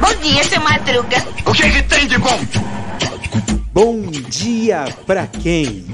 Bom 0.00 0.14
dia, 0.22 0.44
seu 0.44 0.60
Madruga. 0.60 1.16
O 1.44 1.52
que, 1.52 1.70
que 1.70 1.82
tem 1.82 2.06
de 2.06 2.18
bom? 2.18 2.38
Bom 3.72 4.02
dia 4.10 4.84
pra 5.04 5.26
quem? 5.26 5.84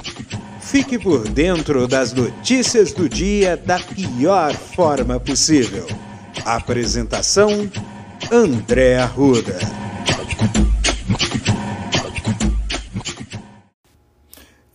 Fique 0.61 0.99
por 0.99 1.27
dentro 1.29 1.89
das 1.89 2.13
notícias 2.13 2.93
do 2.93 3.09
dia 3.09 3.57
da 3.57 3.79
pior 3.79 4.53
forma 4.53 5.19
possível. 5.19 5.87
Apresentação: 6.45 7.71
André 8.31 8.99
Arruda. 8.99 9.59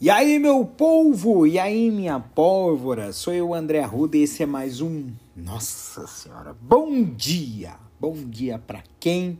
E 0.01 0.09
aí, 0.09 0.39
meu 0.39 0.65
polvo? 0.65 1.45
E 1.45 1.59
aí, 1.59 1.91
minha 1.91 2.19
pólvora? 2.19 3.11
Sou 3.11 3.33
eu, 3.33 3.53
André 3.53 3.81
Arruda, 3.81 4.17
e 4.17 4.23
esse 4.23 4.41
é 4.41 4.45
mais 4.45 4.81
um. 4.81 5.07
Nossa 5.37 6.05
Senhora, 6.07 6.57
bom 6.59 7.03
dia! 7.03 7.75
Bom 7.99 8.15
dia 8.15 8.57
pra 8.57 8.83
quem? 8.99 9.39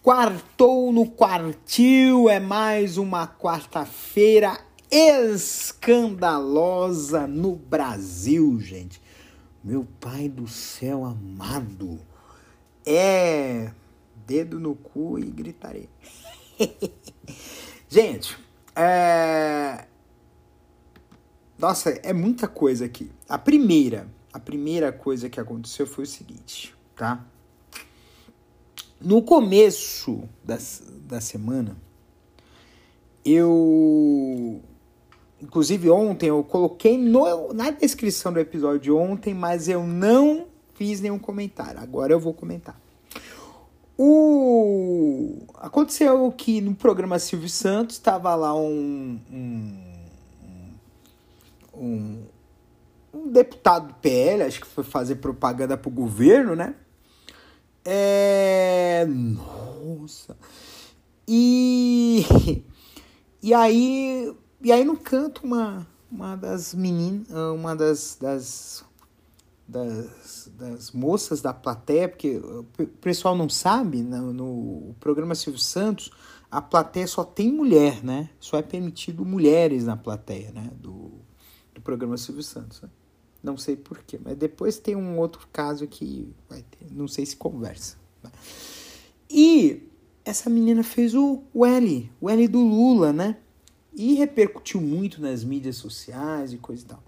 Quartou 0.00 0.92
no 0.92 1.04
quartil, 1.04 2.30
é 2.30 2.38
mais 2.38 2.96
uma 2.96 3.26
quarta-feira 3.26 4.56
escandalosa 4.88 7.26
no 7.26 7.56
Brasil, 7.56 8.60
gente. 8.60 9.02
Meu 9.64 9.84
pai 10.00 10.28
do 10.28 10.46
céu 10.46 11.04
amado. 11.04 11.98
É 12.86 13.72
dedo 14.24 14.60
no 14.60 14.76
cu 14.76 15.18
e 15.18 15.24
gritaria. 15.24 15.88
gente, 17.90 18.38
é... 18.76 19.86
Nossa, 21.58 21.90
é 21.90 22.12
muita 22.12 22.46
coisa 22.46 22.84
aqui. 22.84 23.10
A 23.28 23.36
primeira, 23.36 24.06
a 24.36 24.38
primeira 24.38 24.92
coisa 24.92 25.30
que 25.30 25.40
aconteceu 25.40 25.86
foi 25.86 26.04
o 26.04 26.06
seguinte, 26.06 26.74
tá? 26.94 27.24
No 29.00 29.22
começo 29.22 30.28
da, 30.44 30.58
da 31.08 31.20
semana, 31.22 31.74
eu. 33.24 34.60
Inclusive 35.40 35.88
ontem 35.88 36.28
eu 36.28 36.44
coloquei 36.44 36.98
no, 36.98 37.54
na 37.54 37.70
descrição 37.70 38.30
do 38.30 38.38
episódio 38.38 38.80
de 38.80 38.92
ontem, 38.92 39.32
mas 39.32 39.68
eu 39.68 39.86
não 39.86 40.46
fiz 40.74 41.00
nenhum 41.00 41.18
comentário. 41.18 41.80
Agora 41.80 42.12
eu 42.12 42.20
vou 42.20 42.34
comentar. 42.34 42.78
O... 43.98 45.46
Aconteceu 45.54 46.30
que 46.32 46.60
no 46.60 46.74
programa 46.74 47.18
Silvio 47.18 47.48
Santos 47.48 47.96
estava 47.96 48.34
lá 48.34 48.54
um, 48.54 49.18
um, 49.32 49.82
um, 51.74 52.22
um, 53.16 53.30
deputado 53.30 53.88
do 53.88 53.94
PL, 53.94 54.42
acho 54.42 54.60
que 54.60 54.66
foi 54.66 54.84
fazer 54.84 55.16
propaganda 55.16 55.76
pro 55.76 55.90
governo, 55.90 56.54
né? 56.54 56.74
É. 57.84 59.06
Nossa! 59.06 60.36
E. 61.26 62.62
E 63.42 63.54
aí. 63.54 64.34
E 64.62 64.72
aí 64.72 64.84
no 64.84 64.96
canto 64.96 65.44
uma, 65.44 65.86
uma 66.10 66.34
das 66.36 66.74
meninas. 66.74 67.28
Uma 67.30 67.76
das, 67.76 68.16
das 68.20 68.84
das, 69.66 70.50
das 70.56 70.92
moças 70.92 71.42
da 71.42 71.52
plateia, 71.52 72.08
porque 72.08 72.36
o 72.36 72.64
pessoal 73.00 73.36
não 73.36 73.48
sabe, 73.48 74.02
no, 74.02 74.32
no 74.32 74.94
programa 75.00 75.34
Silvio 75.34 75.60
Santos, 75.60 76.10
a 76.50 76.62
plateia 76.62 77.06
só 77.06 77.24
tem 77.24 77.52
mulher, 77.52 78.04
né? 78.04 78.30
Só 78.38 78.58
é 78.58 78.62
permitido 78.62 79.24
mulheres 79.24 79.84
na 79.84 79.96
plateia, 79.96 80.52
né? 80.52 80.70
Do, 80.74 81.12
do 81.74 81.80
programa 81.80 82.16
Silvio 82.16 82.42
Santos. 82.42 82.80
Né? 82.80 82.88
Não 83.46 83.56
sei 83.56 83.76
porquê, 83.76 84.18
mas 84.22 84.36
depois 84.36 84.78
tem 84.78 84.96
um 84.96 85.18
outro 85.18 85.48
caso 85.52 85.86
que 85.86 86.28
vai 86.48 86.62
ter, 86.62 86.86
não 86.90 87.06
sei 87.06 87.24
se 87.24 87.36
conversa. 87.36 87.96
Né? 88.22 88.30
E 89.30 89.82
essa 90.24 90.50
menina 90.50 90.82
fez 90.82 91.14
o, 91.14 91.42
L, 91.64 92.10
o 92.20 92.28
L 92.28 92.48
do 92.48 92.60
Lula, 92.60 93.12
né? 93.12 93.36
E 93.94 94.14
repercutiu 94.14 94.80
muito 94.80 95.22
nas 95.22 95.44
mídias 95.44 95.76
sociais 95.76 96.52
e 96.52 96.58
coisa 96.58 96.82
e 96.82 96.86
tal 96.86 97.02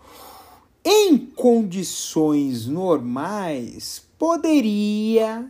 em 0.90 1.18
condições 1.18 2.66
normais, 2.66 4.02
poderia 4.18 5.46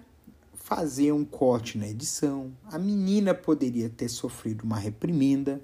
fazer 0.54 1.12
um 1.12 1.24
corte 1.24 1.78
na 1.78 1.86
edição, 1.86 2.50
a 2.70 2.76
menina 2.76 3.32
poderia 3.32 3.88
ter 3.88 4.08
sofrido 4.08 4.64
uma 4.64 4.76
reprimenda, 4.76 5.60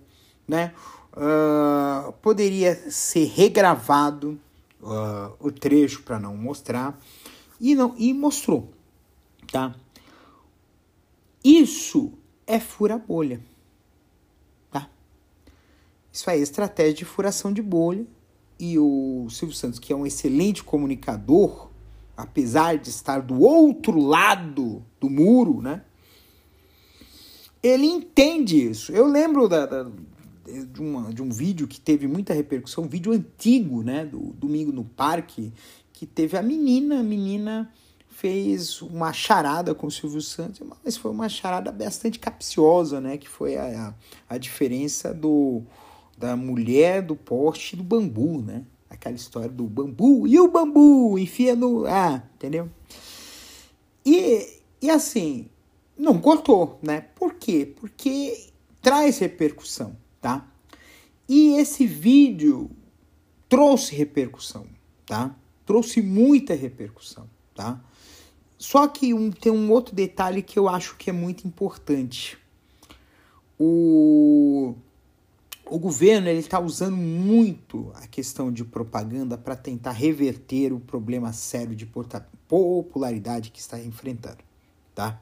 né? 0.47 0.73
Uh, 1.13 2.13
poderia 2.23 2.89
ser 2.89 3.25
regravado 3.27 4.39
uh, 4.85 5.35
o 5.41 5.51
trecho 5.51 6.03
para 6.03 6.19
não 6.19 6.37
mostrar 6.37 7.01
e 7.61 7.75
não 7.75 7.95
e 7.97 8.13
mostrou, 8.13 8.73
tá? 9.51 9.75
Isso 11.43 12.13
é 12.47 12.61
fura 12.61 12.99
bolha, 12.99 13.41
tá? 14.71 14.89
Isso 16.13 16.29
aí 16.31 16.41
é 16.41 16.43
estratégia 16.43 16.95
de 16.95 17.05
furação 17.05 17.53
de 17.53 17.63
bolha 17.63 18.07
e 18.59 18.79
o 18.79 19.27
Silvio 19.31 19.57
Santos, 19.57 19.79
que 19.79 19.93
é 19.93 19.97
um 19.97 20.07
excelente 20.07 20.63
comunicador, 20.63 21.71
apesar 22.17 22.79
de 22.79 22.91
estar 22.91 23.21
do 23.21 23.41
outro 23.41 23.99
lado 23.99 24.85
do 25.01 25.11
muro, 25.11 25.61
né? 25.61 25.83
Ele 27.63 27.87
entende 27.87 28.71
isso. 28.71 28.93
Eu 28.93 29.07
lembro 29.07 29.49
da, 29.49 29.65
da 29.65 29.91
de, 30.45 30.81
uma, 30.81 31.13
de 31.13 31.23
um 31.23 31.31
vídeo 31.31 31.67
que 31.67 31.81
teve 31.81 32.07
muita 32.07 32.35
repercussão, 32.35 32.85
um 32.85 32.89
vídeo 32.89 33.13
antigo, 33.13 33.83
né? 33.83 34.05
Do 34.05 34.19
Domingo 34.35 34.73
no 34.73 34.85
Parque, 34.85 35.53
que 35.93 36.07
teve 36.07 36.37
a 36.37 36.43
menina, 36.43 37.01
a 37.01 37.03
menina 37.03 37.73
fez 38.09 38.81
uma 38.81 39.13
charada 39.13 39.75
com 39.75 39.89
o 39.89 39.91
Silvio 39.91 40.21
Santos, 40.21 40.67
mas 40.85 40.97
foi 40.97 41.11
uma 41.11 41.29
charada 41.29 41.73
bastante 41.73 42.19
capciosa, 42.19 43.01
né? 43.01 43.19
Que 43.19 43.29
foi 43.29 43.57
a, 43.57 43.95
a 44.29 44.39
diferença 44.39 45.13
do 45.13 45.63
da 46.17 46.37
mulher 46.37 47.03
do 47.03 47.17
poste 47.17 47.77
do 47.77 47.83
bambu, 47.83 48.41
né? 48.41 48.65
Aquela 48.89 49.17
história 49.17 49.49
do 49.49 49.65
bambu 49.65 50.27
e 50.27 50.39
o 50.39 50.49
bambu 50.49 51.19
enfia 51.19 51.57
no. 51.57 51.85
Ah, 51.87 52.23
entendeu? 52.37 52.71
E, 54.07 54.61
e 54.81 54.91
assim, 54.91 55.49
não 55.99 56.21
cortou, 56.21 56.79
né? 56.83 57.01
Por 57.15 57.35
quê? 57.35 57.75
Porque 57.77 58.49
traz 58.81 59.19
repercussão, 59.19 59.97
tá? 60.25 60.49
E 61.29 61.57
esse 61.59 61.87
vídeo 61.87 62.71
trouxe 63.47 63.95
repercussão, 63.95 64.67
tá? 65.05 65.37
Trouxe 65.67 66.01
muita 66.01 66.55
repercussão, 66.55 67.29
tá? 67.55 67.79
Só 68.57 68.89
que 68.89 69.13
um, 69.13 69.31
tem 69.31 69.53
um 69.53 69.71
outro 69.71 69.95
detalhe 69.95 70.41
que 70.41 70.59
eu 70.59 70.67
acho 70.67 70.97
que 70.97 71.11
é 71.11 71.13
muito 71.13 71.47
importante. 71.47 72.39
O 73.61 74.75
o 75.67 75.79
governo 75.79 76.29
ele 76.29 76.41
está 76.41 76.59
usando 76.59 76.97
muito 76.97 77.91
a 77.95 78.07
questão 78.07 78.51
de 78.51 78.65
propaganda 78.65 79.37
para 79.37 79.57
tentar 79.57 79.93
reverter 79.93 80.73
o 80.73 80.81
problema 80.81 81.33
sério 81.35 81.75
de 81.75 81.87
popularidade 82.49 83.51
que 83.51 83.61
está 83.61 83.79
enfrentando, 83.79 84.39
tá? 84.95 85.21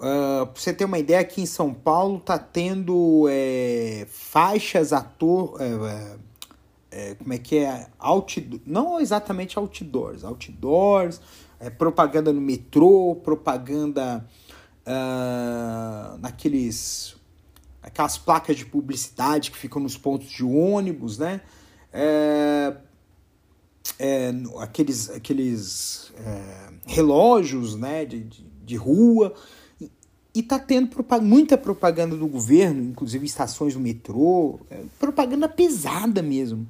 Uh, 0.00 0.46
pra 0.46 0.54
você 0.54 0.72
ter 0.72 0.86
uma 0.86 0.98
ideia, 0.98 1.20
aqui 1.20 1.42
em 1.42 1.46
São 1.46 1.74
Paulo 1.74 2.18
tá 2.18 2.38
tendo 2.38 3.26
é, 3.28 4.06
faixas 4.08 4.94
ator. 4.94 5.58
É, 5.60 6.16
é, 6.90 7.14
como 7.16 7.32
é 7.34 7.38
que 7.38 7.58
é? 7.58 7.86
Outdoor, 7.98 8.60
não 8.64 8.98
exatamente 8.98 9.58
outdoors, 9.58 10.24
outdoors, 10.24 11.20
é, 11.60 11.68
propaganda 11.68 12.32
no 12.32 12.40
metrô, 12.40 13.14
propaganda 13.22 14.26
uh, 14.86 16.18
naqueles 16.18 17.14
aquelas 17.82 18.18
placas 18.18 18.56
de 18.56 18.64
publicidade 18.64 19.50
que 19.50 19.56
ficam 19.56 19.82
nos 19.82 19.96
pontos 19.96 20.30
de 20.30 20.44
ônibus, 20.44 21.18
né? 21.18 21.42
É, 21.92 22.74
é, 23.98 24.32
aqueles 24.60 25.10
aqueles 25.10 26.12
é, 26.18 26.72
relógios 26.86 27.76
né, 27.76 28.04
de, 28.04 28.24
de, 28.24 28.42
de 28.42 28.76
rua. 28.76 29.34
E, 30.34 30.38
e 30.38 30.42
tá 30.42 30.58
tendo 30.58 30.88
propag 30.88 31.24
muita 31.24 31.56
propaganda 31.56 32.16
do 32.16 32.26
governo, 32.26 32.82
inclusive 32.82 33.24
estações 33.26 33.74
do 33.74 33.80
metrô, 33.80 34.60
é, 34.70 34.82
propaganda 34.98 35.48
pesada 35.48 36.22
mesmo. 36.22 36.66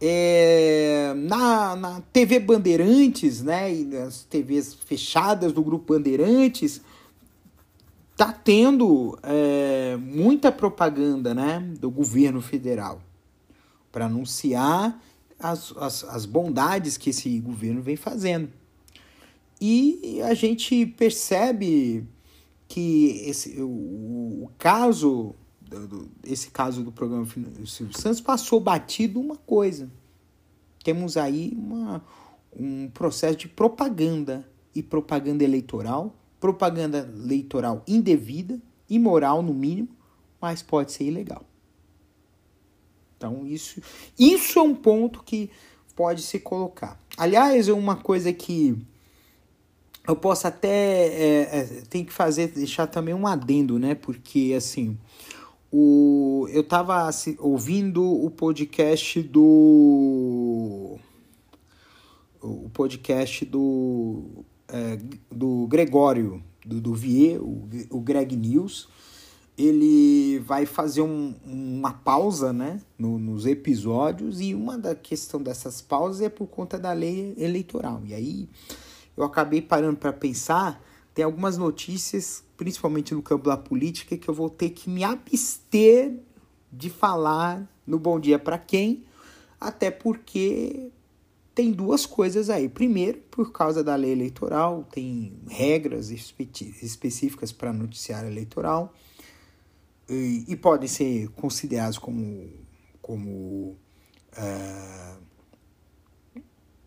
É, 0.00 1.14
na, 1.16 1.76
na 1.76 2.00
TV 2.12 2.38
Bandeirantes, 2.38 3.42
né, 3.42 3.74
e 3.74 3.84
nas 3.84 4.24
TVs 4.24 4.74
fechadas 4.74 5.52
do 5.52 5.62
Grupo 5.62 5.94
Bandeirantes, 5.94 6.80
tá 8.16 8.32
tendo 8.32 9.18
é, 9.22 9.96
muita 9.96 10.52
propaganda 10.52 11.34
né, 11.34 11.60
do 11.80 11.90
governo 11.90 12.40
federal 12.40 13.00
para 13.90 14.06
anunciar 14.06 15.00
as, 15.38 15.72
as, 15.76 16.04
as 16.04 16.26
bondades 16.26 16.96
que 16.96 17.10
esse 17.10 17.38
governo 17.40 17.82
vem 17.82 17.96
fazendo. 17.96 18.48
E 19.60 20.20
a 20.22 20.34
gente 20.34 20.84
percebe 20.84 22.06
que 22.74 23.22
esse, 23.24 23.62
o, 23.62 23.68
o 23.68 24.50
caso, 24.58 25.32
do, 25.60 26.08
esse 26.24 26.50
caso 26.50 26.82
do 26.82 26.90
programa 26.90 27.24
Silvio 27.64 27.96
Santos 27.96 28.20
passou 28.20 28.58
batido 28.58 29.20
uma 29.20 29.36
coisa. 29.36 29.88
Temos 30.82 31.16
aí 31.16 31.52
uma, 31.56 32.04
um 32.52 32.88
processo 32.88 33.36
de 33.36 33.46
propaganda 33.46 34.44
e 34.74 34.82
propaganda 34.82 35.44
eleitoral, 35.44 36.16
propaganda 36.40 37.08
eleitoral 37.16 37.84
indevida, 37.86 38.60
imoral 38.90 39.40
no 39.40 39.54
mínimo, 39.54 39.90
mas 40.40 40.60
pode 40.60 40.90
ser 40.90 41.04
ilegal. 41.04 41.44
Então 43.16 43.46
isso, 43.46 43.80
isso 44.18 44.58
é 44.58 44.62
um 44.62 44.74
ponto 44.74 45.22
que 45.22 45.48
pode 45.94 46.22
se 46.22 46.40
colocar. 46.40 47.00
Aliás, 47.16 47.68
é 47.68 47.72
uma 47.72 47.94
coisa 47.94 48.32
que 48.32 48.76
eu 50.06 50.14
posso 50.14 50.46
até 50.46 50.68
é, 50.68 51.58
é, 51.60 51.64
tem 51.88 52.04
que 52.04 52.12
fazer 52.12 52.48
deixar 52.48 52.86
também 52.86 53.14
um 53.14 53.26
adendo, 53.26 53.78
né? 53.78 53.94
Porque 53.94 54.54
assim, 54.56 54.98
o 55.72 56.46
eu 56.50 56.62
tava 56.62 57.08
assim, 57.08 57.36
ouvindo 57.38 58.04
o 58.04 58.30
podcast 58.30 59.22
do 59.22 60.98
o 62.42 62.68
podcast 62.72 63.44
do 63.46 64.44
é, 64.68 64.98
do 65.30 65.66
Gregório 65.68 66.42
do, 66.64 66.80
do 66.80 66.94
Vier, 66.94 67.42
o, 67.42 67.68
o 67.90 68.00
Greg 68.00 68.36
News, 68.36 68.88
ele 69.56 70.38
vai 70.40 70.66
fazer 70.66 71.02
um, 71.02 71.34
uma 71.44 71.92
pausa 71.92 72.52
né, 72.52 72.80
no, 72.98 73.18
nos 73.18 73.46
episódios 73.46 74.40
e 74.40 74.54
uma 74.54 74.76
da 74.76 74.94
questão 74.94 75.40
dessas 75.40 75.80
pausas 75.80 76.22
é 76.22 76.28
por 76.28 76.46
conta 76.46 76.78
da 76.78 76.92
lei 76.92 77.34
eleitoral. 77.38 78.02
E 78.04 78.14
aí 78.14 78.48
eu 79.16 79.24
acabei 79.24 79.62
parando 79.62 79.96
para 79.96 80.12
pensar, 80.12 80.82
tem 81.14 81.24
algumas 81.24 81.56
notícias, 81.56 82.42
principalmente 82.56 83.14
no 83.14 83.22
campo 83.22 83.44
da 83.48 83.56
política, 83.56 84.16
que 84.16 84.28
eu 84.28 84.34
vou 84.34 84.50
ter 84.50 84.70
que 84.70 84.90
me 84.90 85.04
abster 85.04 86.12
de 86.72 86.90
falar 86.90 87.68
no 87.86 87.98
Bom 87.98 88.18
Dia 88.18 88.38
para 88.38 88.58
Quem, 88.58 89.04
até 89.60 89.90
porque 89.90 90.90
tem 91.54 91.70
duas 91.70 92.04
coisas 92.04 92.50
aí. 92.50 92.68
Primeiro, 92.68 93.18
por 93.30 93.52
causa 93.52 93.84
da 93.84 93.94
lei 93.94 94.10
eleitoral, 94.10 94.84
tem 94.90 95.38
regras 95.48 96.10
específicas 96.10 97.52
para 97.52 97.72
noticiário 97.72 98.28
eleitoral 98.28 98.92
e, 100.08 100.44
e, 100.48 100.56
podem 100.56 100.88
ser 100.88 101.28
considerados 101.28 101.96
como, 101.96 102.50
como 103.00 103.76
uh, 104.36 105.18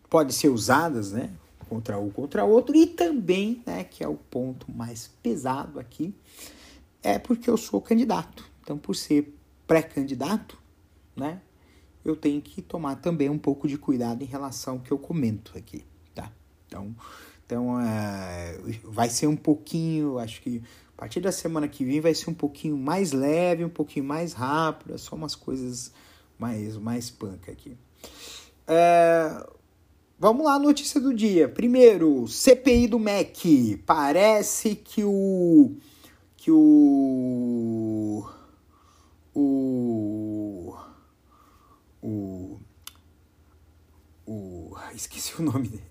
podem 0.09 0.31
ser 0.31 0.49
usadas, 0.49 1.13
né, 1.13 1.31
contra 1.69 1.97
um 1.99 2.09
contra 2.09 2.45
outro 2.45 2.75
e 2.75 2.85
também, 2.85 3.61
né, 3.65 3.83
que 3.83 4.03
é 4.03 4.07
o 4.07 4.15
ponto 4.15 4.71
mais 4.71 5.07
pesado 5.21 5.79
aqui, 5.79 6.13
é 7.01 7.19
porque 7.19 7.49
eu 7.49 7.57
sou 7.57 7.81
candidato. 7.81 8.49
Então, 8.61 8.77
por 8.77 8.95
ser 8.95 9.33
pré-candidato, 9.65 10.57
né, 11.15 11.41
eu 12.03 12.15
tenho 12.15 12.41
que 12.41 12.61
tomar 12.61 12.95
também 12.95 13.29
um 13.29 13.37
pouco 13.37 13.67
de 13.67 13.77
cuidado 13.77 14.23
em 14.23 14.27
relação 14.27 14.75
ao 14.75 14.79
que 14.79 14.91
eu 14.91 14.97
comento 14.97 15.57
aqui, 15.57 15.83
tá? 16.15 16.31
Então, 16.65 16.95
então 17.45 17.79
é, 17.79 18.59
vai 18.83 19.09
ser 19.09 19.27
um 19.27 19.35
pouquinho, 19.35 20.17
acho 20.19 20.41
que 20.41 20.61
a 20.97 20.99
partir 20.99 21.21
da 21.21 21.31
semana 21.31 21.67
que 21.67 21.85
vem 21.85 22.01
vai 22.01 22.13
ser 22.13 22.29
um 22.29 22.33
pouquinho 22.33 22.77
mais 22.77 23.11
leve, 23.11 23.63
um 23.63 23.69
pouquinho 23.69 24.05
mais 24.05 24.33
rápido, 24.33 24.93
é 24.93 24.97
só 24.97 25.15
umas 25.15 25.35
coisas 25.35 25.91
mais, 26.39 26.75
mais 26.77 27.09
punk 27.09 27.49
aqui. 27.49 27.77
É, 28.67 29.47
vamos 30.19 30.45
lá, 30.45 30.59
notícia 30.59 30.99
do 30.99 31.13
dia. 31.13 31.47
Primeiro, 31.47 32.27
CPI 32.27 32.87
do 32.87 32.99
MEC. 32.99 33.77
Parece 33.85 34.75
que 34.75 35.03
o. 35.03 35.75
que 36.35 36.51
o. 36.51 38.27
o 39.35 40.75
o, 42.01 42.59
o 44.25 44.77
esqueci 44.93 45.39
o 45.39 45.43
nome 45.43 45.67
dele, 45.67 45.83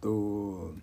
do 0.00 0.74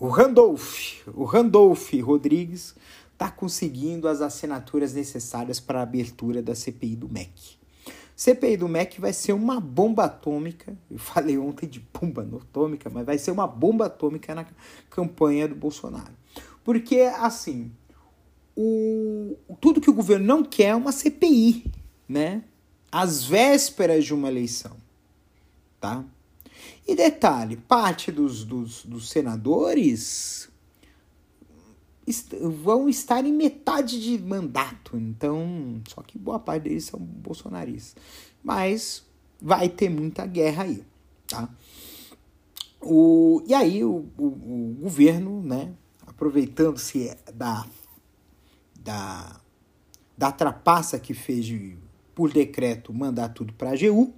o 0.00 0.08
Randolph, 0.10 1.06
o 1.08 1.24
Randolph 1.24 1.92
Rodrigues 2.00 2.76
está 3.12 3.28
conseguindo 3.28 4.06
as 4.06 4.20
assinaturas 4.20 4.94
necessárias 4.94 5.58
para 5.58 5.80
a 5.80 5.82
abertura 5.82 6.40
da 6.40 6.54
CPI 6.54 6.94
do 6.94 7.08
MEC. 7.08 7.57
CPI 8.18 8.56
do 8.56 8.68
MEC 8.68 9.00
vai 9.00 9.12
ser 9.12 9.32
uma 9.32 9.60
bomba 9.60 10.06
atômica. 10.06 10.76
Eu 10.90 10.98
falei 10.98 11.38
ontem 11.38 11.66
de 11.66 11.80
bomba 11.80 12.22
atômica, 12.22 12.90
mas 12.90 13.06
vai 13.06 13.16
ser 13.16 13.30
uma 13.30 13.46
bomba 13.46 13.86
atômica 13.86 14.34
na 14.34 14.44
campanha 14.90 15.46
do 15.46 15.54
Bolsonaro. 15.54 16.12
Porque, 16.64 17.00
assim, 17.20 17.70
o, 18.56 19.36
tudo 19.60 19.80
que 19.80 19.88
o 19.88 19.94
governo 19.94 20.26
não 20.26 20.42
quer 20.42 20.70
é 20.70 20.74
uma 20.74 20.90
CPI, 20.90 21.64
né? 22.08 22.42
às 22.90 23.24
vésperas 23.24 24.04
de 24.04 24.14
uma 24.14 24.28
eleição, 24.28 24.76
tá? 25.80 26.04
E 26.86 26.94
detalhe, 26.94 27.56
parte 27.56 28.10
dos, 28.10 28.44
dos, 28.44 28.84
dos 28.84 29.10
senadores 29.10 30.48
vão 32.40 32.88
estar 32.88 33.24
em 33.24 33.32
metade 33.32 34.02
de 34.02 34.18
mandato, 34.22 34.96
então, 34.96 35.80
só 35.88 36.02
que 36.02 36.18
boa 36.18 36.38
parte 36.38 36.64
deles 36.64 36.84
são 36.84 36.98
bolsonaristas. 36.98 38.02
Mas 38.42 39.04
vai 39.40 39.68
ter 39.68 39.88
muita 39.88 40.26
guerra 40.26 40.64
aí, 40.64 40.84
tá? 41.26 41.48
O, 42.80 43.42
e 43.46 43.54
aí 43.54 43.84
o, 43.84 44.06
o, 44.16 44.24
o 44.24 44.76
governo, 44.80 45.42
né, 45.42 45.72
aproveitando-se 46.06 47.16
da, 47.34 47.66
da, 48.78 49.40
da 50.16 50.32
trapaça 50.32 50.98
que 50.98 51.12
fez 51.14 51.44
de 51.44 51.76
por 52.18 52.32
decreto, 52.32 52.92
mandar 52.92 53.28
tudo 53.28 53.52
para 53.52 53.70
a 53.70 53.72
AGU, 53.74 54.12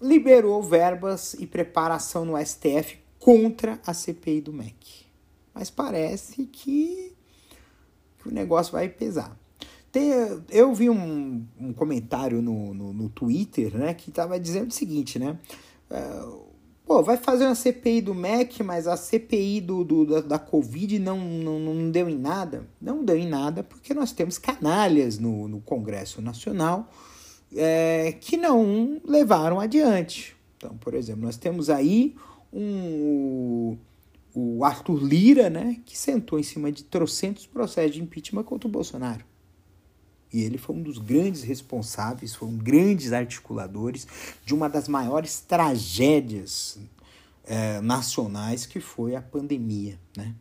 liberou 0.00 0.62
verbas 0.62 1.34
e 1.34 1.44
preparação 1.44 2.24
no 2.24 2.38
STF 2.38 3.00
contra 3.18 3.80
a 3.84 3.92
CPI 3.92 4.40
do 4.42 4.52
MEC. 4.52 5.07
Mas 5.58 5.70
parece 5.70 6.44
que, 6.46 7.12
que 8.20 8.28
o 8.28 8.30
negócio 8.30 8.72
vai 8.72 8.88
pesar. 8.88 9.36
Tem, 9.90 10.12
eu 10.50 10.72
vi 10.72 10.88
um, 10.88 11.44
um 11.58 11.72
comentário 11.72 12.40
no, 12.40 12.72
no, 12.72 12.92
no, 12.92 13.08
Twitter 13.08 13.76
né, 13.76 13.92
que 13.92 14.10
estava 14.10 14.38
dizendo 14.38 14.68
o 14.68 14.74
seguinte, 14.74 15.18
né? 15.18 15.36
Uh, 15.90 16.46
Pô, 16.86 17.02
vai 17.02 17.16
fazer 17.18 17.44
uma 17.44 17.54
CPI 17.54 18.00
do 18.00 18.14
MEC, 18.14 18.62
mas 18.62 18.86
a 18.86 18.96
CPI 18.96 19.60
do, 19.60 19.84
do 19.84 20.06
da, 20.06 20.20
da, 20.20 20.38
Covid 20.38 20.98
não, 20.98 21.18
não, 21.18 21.58
não 21.58 21.90
deu 21.90 22.08
em 22.08 22.16
nada. 22.16 22.66
Não 22.80 23.04
deu 23.04 23.16
em 23.18 23.28
nada 23.28 23.62
porque 23.62 23.92
nós 23.92 24.12
temos 24.12 24.38
canalhas 24.38 25.18
no, 25.18 25.48
no 25.48 25.60
Congresso 25.60 26.22
Nacional 26.22 26.88
é, 27.54 28.14
que 28.18 28.38
não 28.38 29.02
levaram 29.04 29.60
adiante. 29.60 30.34
Então, 30.56 30.78
por 30.78 30.94
exemplo, 30.94 31.22
nós 31.22 31.36
temos 31.36 31.68
aí 31.68 32.16
um, 32.50 33.76
o, 34.38 34.64
Arthur 34.64 35.02
Lira, 35.02 35.50
né, 35.50 35.80
que 35.84 35.98
sentou 35.98 36.38
em 36.38 36.42
cima 36.42 36.70
de 36.70 36.84
trocentos 36.84 37.46
processos 37.46 37.94
de 37.94 38.02
impeachment 38.02 38.44
contra 38.44 38.68
o 38.68 38.70
Bolsonaro. 38.70 39.24
E 40.32 40.42
ele 40.42 40.58
foi 40.58 40.76
um 40.76 40.82
dos 40.82 40.98
grandes 40.98 41.42
responsáveis, 41.42 42.34
foi 42.34 42.48
um 42.48 42.56
grandes 42.56 43.12
articuladores 43.12 44.06
de 44.44 44.54
uma 44.54 44.68
das 44.68 44.86
maiores 44.86 45.40
tragédias 45.40 46.78
é, 47.44 47.80
nacionais 47.80 48.66
que 48.66 48.78
foi 48.78 49.16
a 49.16 49.22
pandemia, 49.22 49.98
né? 50.16 50.34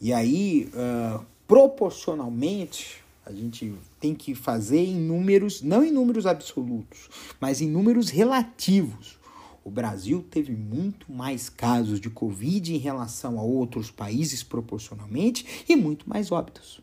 E 0.00 0.12
aí, 0.12 0.70
uh, 0.74 1.24
proporcionalmente, 1.48 3.02
a 3.24 3.32
gente 3.32 3.72
tem 3.98 4.14
que 4.14 4.34
fazer 4.34 4.84
em 4.84 4.96
números, 4.96 5.62
não 5.62 5.82
em 5.82 5.90
números 5.90 6.26
absolutos, 6.26 7.08
mas 7.40 7.62
em 7.62 7.68
números 7.68 8.10
relativos. 8.10 9.18
O 9.64 9.70
Brasil 9.70 10.22
teve 10.30 10.52
muito 10.52 11.10
mais 11.10 11.48
casos 11.48 11.98
de 11.98 12.10
Covid 12.10 12.74
em 12.74 12.78
relação 12.78 13.38
a 13.38 13.42
outros 13.42 13.90
países 13.90 14.42
proporcionalmente 14.42 15.64
e 15.66 15.74
muito 15.74 16.06
mais 16.06 16.30
óbitos, 16.30 16.82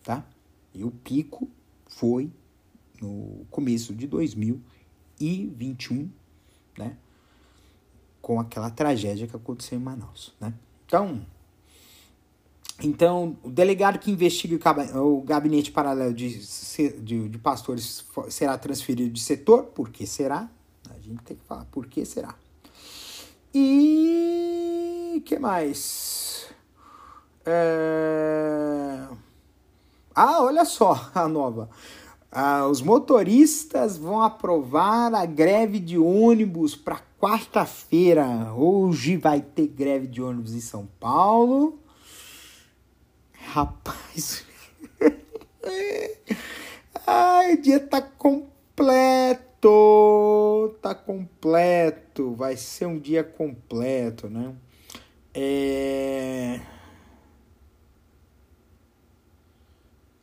tá? 0.00 0.24
E 0.72 0.84
o 0.84 0.92
pico 0.92 1.50
foi 1.88 2.30
no 3.02 3.44
começo 3.50 3.92
de 3.92 4.06
2021, 4.06 6.08
né? 6.78 6.96
Com 8.22 8.38
aquela 8.38 8.70
tragédia 8.70 9.26
que 9.26 9.34
aconteceu 9.34 9.76
em 9.76 9.82
Manaus, 9.82 10.32
né? 10.40 10.54
Então, 10.86 11.26
então 12.80 13.36
o 13.42 13.50
delegado 13.50 13.98
que 13.98 14.12
investiga 14.12 14.56
o 15.00 15.22
gabinete 15.22 15.72
paralelo 15.72 16.14
de, 16.14 16.38
de, 17.02 17.28
de 17.28 17.38
pastores 17.38 18.06
será 18.28 18.56
transferido 18.56 19.10
de 19.10 19.20
setor, 19.20 19.64
por 19.64 19.90
que 19.90 20.06
será? 20.06 20.48
Gente 21.10 21.24
tem 21.24 21.36
que 21.36 21.44
falar 21.44 21.64
por 21.72 21.88
que 21.88 22.04
será. 22.04 22.36
E 23.52 25.20
que 25.26 25.40
mais? 25.40 26.46
É... 27.44 29.08
Ah, 30.14 30.40
olha 30.40 30.64
só 30.64 30.94
a 31.12 31.26
nova. 31.26 31.68
Ah, 32.30 32.68
os 32.68 32.80
motoristas 32.80 33.96
vão 33.96 34.22
aprovar 34.22 35.12
a 35.12 35.26
greve 35.26 35.80
de 35.80 35.98
ônibus 35.98 36.76
para 36.76 37.02
quarta-feira. 37.18 38.54
Hoje 38.54 39.16
vai 39.16 39.40
ter 39.40 39.66
greve 39.66 40.06
de 40.06 40.22
ônibus 40.22 40.54
em 40.54 40.60
São 40.60 40.86
Paulo. 41.00 41.80
Rapaz. 43.48 44.44
Ai, 47.04 47.54
o 47.54 47.60
dia 47.60 47.80
tá 47.80 48.00
completo 48.00 49.50
completo. 51.10 52.34
Vai 52.34 52.56
ser 52.56 52.86
um 52.86 52.98
dia 52.98 53.24
completo, 53.24 54.28
né? 54.28 54.54
É... 55.34 56.60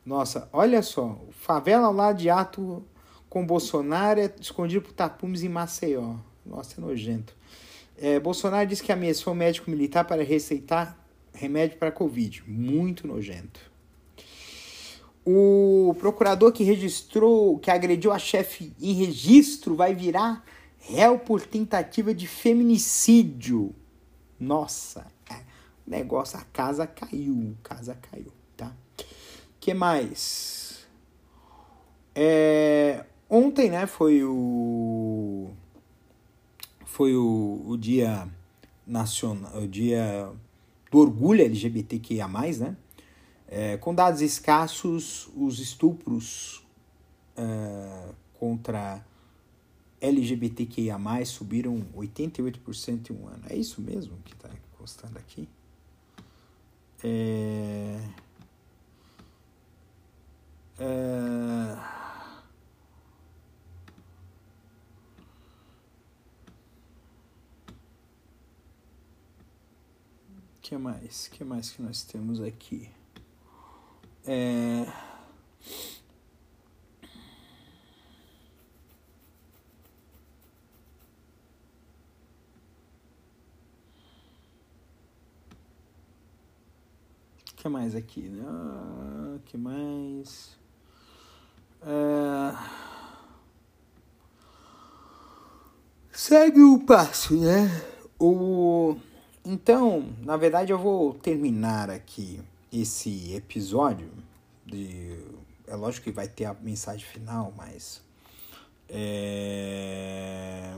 Nossa, 0.05 0.47
olha 0.53 0.81
só. 0.81 1.19
Favela 1.31 1.89
lá 1.89 2.13
de 2.13 2.29
ato 2.29 2.85
com 3.29 3.45
Bolsonaro 3.45 4.21
é 4.21 4.33
escondido 4.39 4.83
por 4.83 4.93
tapumes 4.93 5.43
em 5.43 5.49
Maceió. 5.49 6.15
Nossa, 6.45 6.79
é 6.79 6.81
nojento. 6.81 7.35
É, 7.97 8.17
Bolsonaro 8.19 8.67
disse 8.69 8.83
que 8.83 8.91
ameaçou 8.91 9.33
o 9.33 9.35
médico 9.35 9.69
militar 9.69 10.05
para 10.05 10.23
receitar 10.23 10.97
remédio 11.33 11.77
para 11.77 11.91
Covid. 11.91 12.43
Muito 12.47 13.05
nojento. 13.05 13.59
O 15.25 15.93
procurador 15.99 16.53
que 16.53 16.63
registrou, 16.63 17.59
que 17.59 17.69
agrediu 17.69 18.13
a 18.13 18.19
chefe 18.19 18.71
em 18.79 18.93
registro, 18.93 19.75
vai 19.75 19.93
virar 19.93 20.45
réu 20.79 21.19
por 21.19 21.41
tentativa 21.41 22.13
de 22.13 22.27
feminicídio. 22.27 23.73
Nossa, 24.39 25.07
é, 25.29 25.41
negócio, 25.85 26.37
a 26.37 26.43
casa 26.53 26.85
caiu, 26.85 27.55
casa 27.63 27.95
caiu, 27.95 28.31
tá? 28.55 28.73
que 29.67 29.73
mais? 29.73 30.87
É, 32.15 33.03
ontem, 33.29 33.69
né, 33.69 33.85
foi 33.85 34.23
o 34.23 35.49
foi 36.85 37.13
o, 37.17 37.63
o 37.67 37.77
dia 37.77 38.29
nacional, 38.85 39.61
o 39.61 39.67
dia 39.67 40.31
do 40.89 40.99
orgulho 40.99 41.43
LGBTQIA+, 41.43 42.29
né? 42.29 42.77
É, 43.49 43.75
com 43.75 43.93
dados 43.93 44.21
escassos, 44.21 45.29
os 45.35 45.59
estupros 45.59 46.65
é, 47.35 48.09
contra 48.39 49.05
LGBTQIA+, 49.99 50.97
subiram 51.25 51.81
88% 51.95 53.09
em 53.09 53.13
um 53.13 53.27
ano. 53.27 53.43
É 53.49 53.55
isso 53.55 53.81
mesmo 53.81 54.17
que 54.23 54.33
está 54.33 54.49
constando 54.77 55.17
aqui? 55.17 55.49
É... 57.03 57.99
É... 60.79 61.77
que 70.61 70.77
mais? 70.77 71.27
que 71.29 71.43
mais 71.43 71.69
que 71.71 71.81
nós 71.81 72.03
temos 72.03 72.41
aqui? 72.41 72.89
É... 74.25 74.85
que 87.67 87.69
mais 87.69 87.95
aqui? 87.95 88.21
Né? 88.21 88.43
Ah, 88.47 89.37
que 89.45 89.57
mais? 89.57 90.57
É... 91.81 92.55
Segue 96.11 96.61
o 96.61 96.79
passo, 96.79 97.35
né? 97.35 97.69
O... 98.17 98.95
Então, 99.43 100.09
na 100.21 100.37
verdade, 100.37 100.71
eu 100.71 100.79
vou 100.79 101.13
terminar 101.15 101.89
aqui 101.89 102.39
esse 102.71 103.33
episódio. 103.33 104.09
De... 104.65 105.19
É 105.67 105.75
lógico 105.75 106.05
que 106.05 106.11
vai 106.11 106.27
ter 106.27 106.45
a 106.45 106.53
mensagem 106.53 107.05
final, 107.05 107.53
mas. 107.55 108.01
É... 108.87 110.73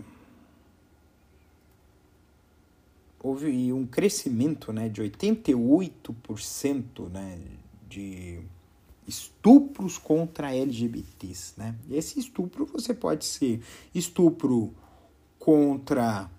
Houve 3.22 3.74
um 3.74 3.86
crescimento 3.86 4.72
né, 4.72 4.88
de 4.88 5.02
88% 5.02 7.10
né, 7.12 7.38
de 7.90 8.40
estupros 9.08 9.98
contra 9.98 10.56
LGBTs. 10.56 11.56
Né? 11.58 11.76
Esse 11.90 12.20
estupro 12.20 12.66
você 12.66 12.94
pode 12.94 13.26
ser 13.26 13.62
estupro 13.94 14.74
contra 15.38 16.30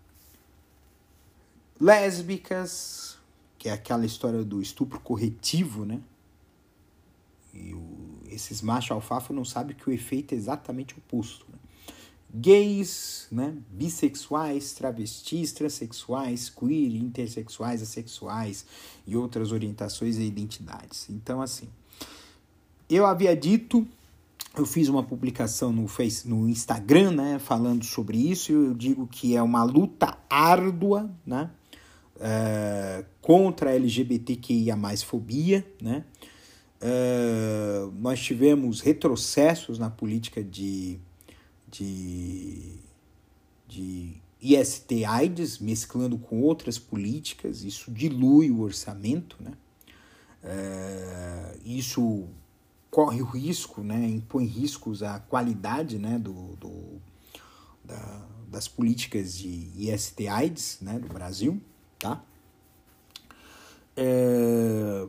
lésbicas, 1.81 3.19
que 3.59 3.69
é 3.69 3.73
aquela 3.73 4.07
história 4.07 4.45
do 4.45 4.63
estupro 4.63 5.01
corretivo, 5.01 5.85
né? 5.85 6.01
E 7.53 7.75
o, 7.75 8.21
esses 8.29 8.63
machos 8.63 8.93
alfafa 8.93 9.33
não 9.33 9.45
sabem 9.45 9.75
que 9.75 9.89
o 9.89 9.93
efeito 9.93 10.35
é 10.35 10.37
exatamente 10.37 10.95
oposto. 10.97 11.47
Né? 11.51 11.59
Gays, 12.33 13.27
né? 13.31 13.57
bissexuais, 13.71 14.73
travestis, 14.73 15.53
transexuais, 15.53 16.49
queer, 16.49 16.95
intersexuais, 16.95 17.83
assexuais 17.83 18.65
e 19.07 19.17
outras 19.17 19.51
orientações 19.51 20.17
e 20.17 20.23
identidades. 20.23 21.09
Então, 21.11 21.43
assim, 21.43 21.69
eu 22.89 23.05
havia 23.05 23.37
dito, 23.37 23.87
eu 24.57 24.65
fiz 24.65 24.89
uma 24.89 25.03
publicação 25.03 25.73
no, 25.73 25.89
face, 25.89 26.29
no 26.29 26.49
Instagram, 26.49 27.13
né, 27.13 27.39
falando 27.39 27.85
sobre 27.85 28.19
isso, 28.19 28.53
eu 28.53 28.75
digo 28.75 29.07
que 29.07 29.37
é 29.37 29.43
uma 29.43 29.65
luta 29.65 30.17
árdua, 30.29 31.11
né, 31.27 31.51
é, 32.21 33.05
contra 33.21 33.71
a 33.71 33.75
LGBTQIA+, 33.75 34.77
fobia, 35.05 35.67
né, 35.81 36.05
é, 36.81 37.89
nós 37.99 38.21
tivemos 38.21 38.81
retrocessos 38.81 39.79
na 39.79 39.91
política 39.91 40.43
de, 40.43 40.99
de, 41.71 42.77
de 43.69 44.15
IST 44.41 45.05
AIDS, 45.05 45.59
mesclando 45.59 46.19
com 46.19 46.43
outras 46.43 46.79
políticas, 46.79 47.63
isso 47.63 47.91
dilui 47.91 48.51
o 48.51 48.61
orçamento, 48.61 49.37
né? 49.41 49.53
É, 50.43 51.59
isso 51.65 52.29
corre 52.91 53.23
o 53.23 53.25
risco, 53.25 53.83
né, 53.83 54.09
impõe 54.09 54.47
riscos 54.47 55.03
à 55.03 55.21
qualidade 55.21 55.99
né, 55.99 56.19
do, 56.19 56.57
do 56.57 57.01
da, 57.85 58.27
das 58.49 58.67
políticas 58.67 59.39
de 59.39 59.71
IST 59.77 60.27
AIDS 60.27 60.79
né, 60.81 60.99
do 60.99 61.09
Brasil. 61.09 61.61
Tá? 61.99 62.23
É, 63.97 65.07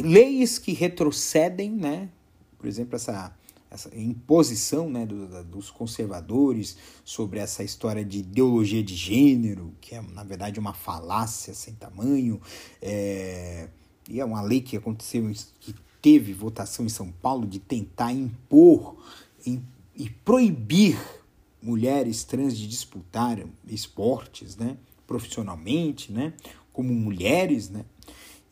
leis 0.00 0.58
que 0.58 0.72
retrocedem, 0.72 1.70
né, 1.70 2.08
por 2.56 2.66
exemplo, 2.66 2.96
essa, 2.96 3.36
essa 3.72 3.90
imposição 3.96 4.90
né, 4.90 5.06
do, 5.06 5.42
dos 5.44 5.70
conservadores 5.70 6.76
sobre 7.04 7.38
essa 7.38 7.64
história 7.64 8.04
de 8.04 8.18
ideologia 8.18 8.82
de 8.82 8.94
gênero, 8.94 9.74
que 9.80 9.94
é, 9.94 10.02
na 10.02 10.22
verdade, 10.22 10.60
uma 10.60 10.74
falácia 10.74 11.54
sem 11.54 11.74
tamanho, 11.74 12.38
é, 12.82 13.70
e 14.10 14.20
é 14.20 14.24
uma 14.24 14.42
lei 14.42 14.60
que 14.60 14.76
aconteceu, 14.76 15.32
que 15.58 15.74
teve 16.02 16.34
votação 16.34 16.84
em 16.84 16.90
São 16.90 17.10
Paulo 17.10 17.46
de 17.46 17.58
tentar 17.58 18.12
impor 18.12 18.96
em, 19.46 19.64
e 19.96 20.10
proibir 20.10 20.98
mulheres 21.62 22.24
trans 22.24 22.58
de 22.58 22.68
disputar 22.68 23.38
esportes, 23.66 24.54
né, 24.54 24.76
profissionalmente, 25.06 26.12
né, 26.12 26.34
como 26.74 26.92
mulheres, 26.92 27.70
né. 27.70 27.86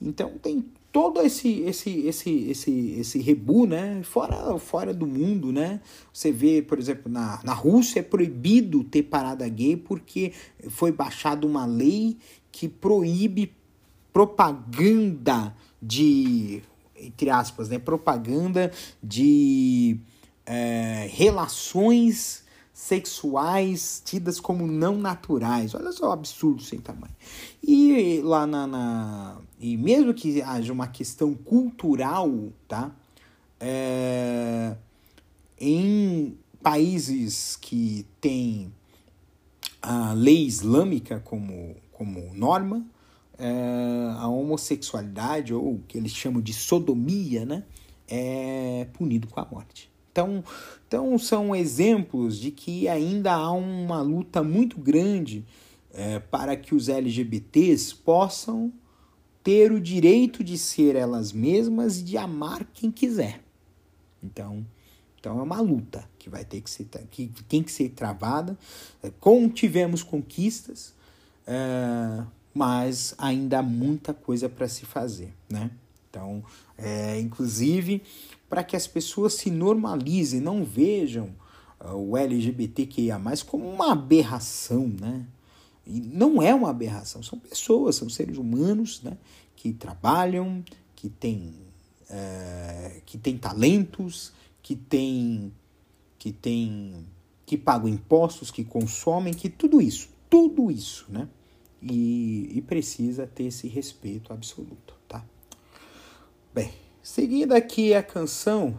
Então 0.01 0.39
tem 0.39 0.65
todo 0.93 1.21
esse 1.23 1.61
esse 1.61 2.07
esse 2.07 2.51
esse 2.51 2.71
esse 2.99 3.19
rebu, 3.19 3.67
né, 3.67 4.03
fora 4.03 4.59
fora 4.59 4.93
do 4.93 5.07
mundo, 5.07 5.53
né. 5.53 5.81
Você 6.13 6.33
vê, 6.33 6.63
por 6.63 6.79
exemplo, 6.79 7.11
na, 7.11 7.41
na 7.45 7.53
Rússia 7.53 8.01
é 8.01 8.03
proibido 8.03 8.85
ter 8.85 9.05
parada 9.05 9.49
gay 9.49 9.77
porque 9.77 10.33
foi 10.69 10.93
baixada 10.93 11.47
uma 11.47 11.65
lei 11.65 12.17
que 12.51 12.69
proíbe 12.69 13.53
propaganda 14.13 15.55
de 15.81 16.63
entre 16.97 17.31
aspas, 17.31 17.69
né, 17.71 17.79
propaganda 17.79 18.71
de 19.03 19.99
é, 20.45 21.09
relações 21.11 22.45
sexuais 22.81 24.01
tidas 24.03 24.41
como 24.41 24.67
não 24.67 24.97
naturais. 24.97 25.75
Olha 25.75 25.93
só 25.93 26.09
o 26.09 26.13
absurdo 26.13 26.63
sem 26.63 26.81
tamanho. 26.81 27.15
E 27.63 28.23
lá 28.25 28.47
na, 28.47 28.67
na, 28.67 29.39
e 29.61 29.77
mesmo 29.77 30.15
que 30.15 30.41
haja 30.41 30.73
uma 30.73 30.87
questão 30.87 31.35
cultural, 31.35 32.31
tá? 32.67 32.91
É, 33.61 34.75
em 35.61 36.39
países 36.63 37.55
que 37.61 38.07
têm 38.19 38.73
a 39.83 40.15
lei 40.15 40.47
islâmica 40.47 41.21
como, 41.21 41.77
como 41.93 42.35
norma, 42.35 42.83
é, 43.39 44.15
a 44.17 44.27
homossexualidade, 44.27 45.53
ou 45.53 45.75
o 45.75 45.83
que 45.87 45.99
eles 45.99 46.13
chamam 46.13 46.41
de 46.41 46.55
sodomia, 46.55 47.45
né, 47.45 47.63
é 48.09 48.87
punido 48.95 49.29
com 49.29 49.39
a 49.39 49.45
morte. 49.45 49.90
Então, 50.21 50.45
então 50.87 51.19
são 51.19 51.57
exemplos 51.57 52.39
de 52.39 52.51
que 52.51 52.87
ainda 52.89 53.33
há 53.33 53.51
uma 53.53 54.03
luta 54.03 54.43
muito 54.43 54.79
grande 54.79 55.47
é, 55.95 56.19
para 56.19 56.55
que 56.57 56.75
os 56.75 56.89
LGBTs 56.89 57.95
possam 57.95 58.71
ter 59.43 59.73
o 59.73 59.81
direito 59.81 60.45
de 60.45 60.59
ser 60.59 60.95
elas 60.95 61.33
mesmas 61.33 62.01
e 62.01 62.03
de 62.03 62.19
amar 62.19 62.65
quem 62.75 62.91
quiser. 62.91 63.41
Então, 64.23 64.67
Então 65.19 65.39
é 65.39 65.43
uma 65.43 65.61
luta 65.61 66.05
que 66.19 66.29
vai 66.29 66.45
ter 66.45 66.61
que 66.61 66.69
ser 66.69 66.87
que 67.11 67.29
tem 67.49 67.63
que 67.63 67.73
ser 67.73 67.89
travada. 67.91 68.59
É, 69.03 69.11
com 69.11 69.49
tivemos 69.49 70.03
conquistas, 70.03 70.95
é, 71.47 72.23
mas 72.53 73.15
ainda 73.17 73.61
há 73.61 73.63
muita 73.63 74.13
coisa 74.13 74.51
para 74.51 74.69
se 74.69 74.85
fazer, 74.85 75.33
né? 75.49 75.71
Então, 76.11 76.43
é, 76.77 77.21
inclusive, 77.21 78.03
para 78.51 78.65
que 78.65 78.75
as 78.75 78.89
pessoas 78.89 79.35
se 79.35 79.49
normalizem, 79.49 80.41
não 80.41 80.65
vejam 80.65 81.33
uh, 81.81 81.95
o 81.95 82.17
LGBTQIA+, 82.17 83.19
como 83.47 83.71
uma 83.71 83.93
aberração, 83.93 84.89
né? 84.89 85.25
E 85.87 86.01
não 86.01 86.43
é 86.43 86.53
uma 86.53 86.69
aberração, 86.69 87.23
são 87.23 87.39
pessoas, 87.39 87.95
são 87.95 88.09
seres 88.09 88.37
humanos, 88.37 89.03
né? 89.03 89.17
Que 89.55 89.73
trabalham, 89.73 90.65
que 90.97 91.09
têm, 91.09 91.55
é, 92.09 93.01
que 93.07 93.17
têm 93.17 93.39
talentos, 93.39 94.33
que 94.61 94.75
têm, 94.75 95.53
que 96.19 96.33
têm, 96.33 97.07
que 97.47 97.57
pagam 97.57 97.89
impostos, 97.89 98.51
que 98.51 98.65
consomem, 98.65 99.33
que 99.33 99.49
tudo 99.49 99.81
isso, 99.81 100.09
tudo 100.29 100.73
isso, 100.73 101.07
né? 101.09 101.29
E, 101.81 102.51
e 102.53 102.61
precisa 102.63 103.29
ter 103.29 103.45
esse 103.45 103.69
respeito 103.69 104.33
absoluto, 104.33 104.95
tá? 105.09 105.25
Bem, 106.53 106.71
seguindo 107.03 107.53
aqui 107.53 107.95
a 107.95 108.03
canção, 108.03 108.79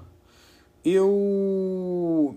eu. 0.84 2.36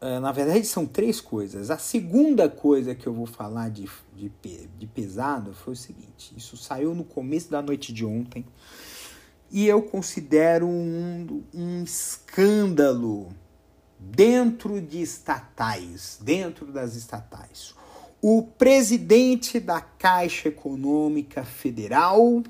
É, 0.00 0.18
na 0.18 0.32
verdade, 0.32 0.66
são 0.66 0.84
três 0.84 1.20
coisas. 1.20 1.70
A 1.70 1.78
segunda 1.78 2.48
coisa 2.48 2.94
que 2.94 3.06
eu 3.06 3.12
vou 3.12 3.26
falar 3.26 3.70
de, 3.70 3.88
de, 4.14 4.30
de 4.78 4.86
pesado 4.86 5.54
foi 5.54 5.74
o 5.74 5.76
seguinte: 5.76 6.34
isso 6.36 6.56
saiu 6.56 6.94
no 6.94 7.04
começo 7.04 7.50
da 7.50 7.62
noite 7.62 7.92
de 7.92 8.04
ontem 8.04 8.44
e 9.52 9.68
eu 9.68 9.82
considero 9.82 10.66
um, 10.66 11.44
um 11.54 11.84
escândalo 11.84 13.28
dentro 14.00 14.80
de 14.80 15.02
estatais, 15.02 16.18
dentro 16.22 16.72
das 16.72 16.96
estatais. 16.96 17.74
O 18.20 18.42
presidente 18.42 19.60
da 19.60 19.80
Caixa 19.80 20.48
Econômica 20.48 21.44
Federal 21.44 22.42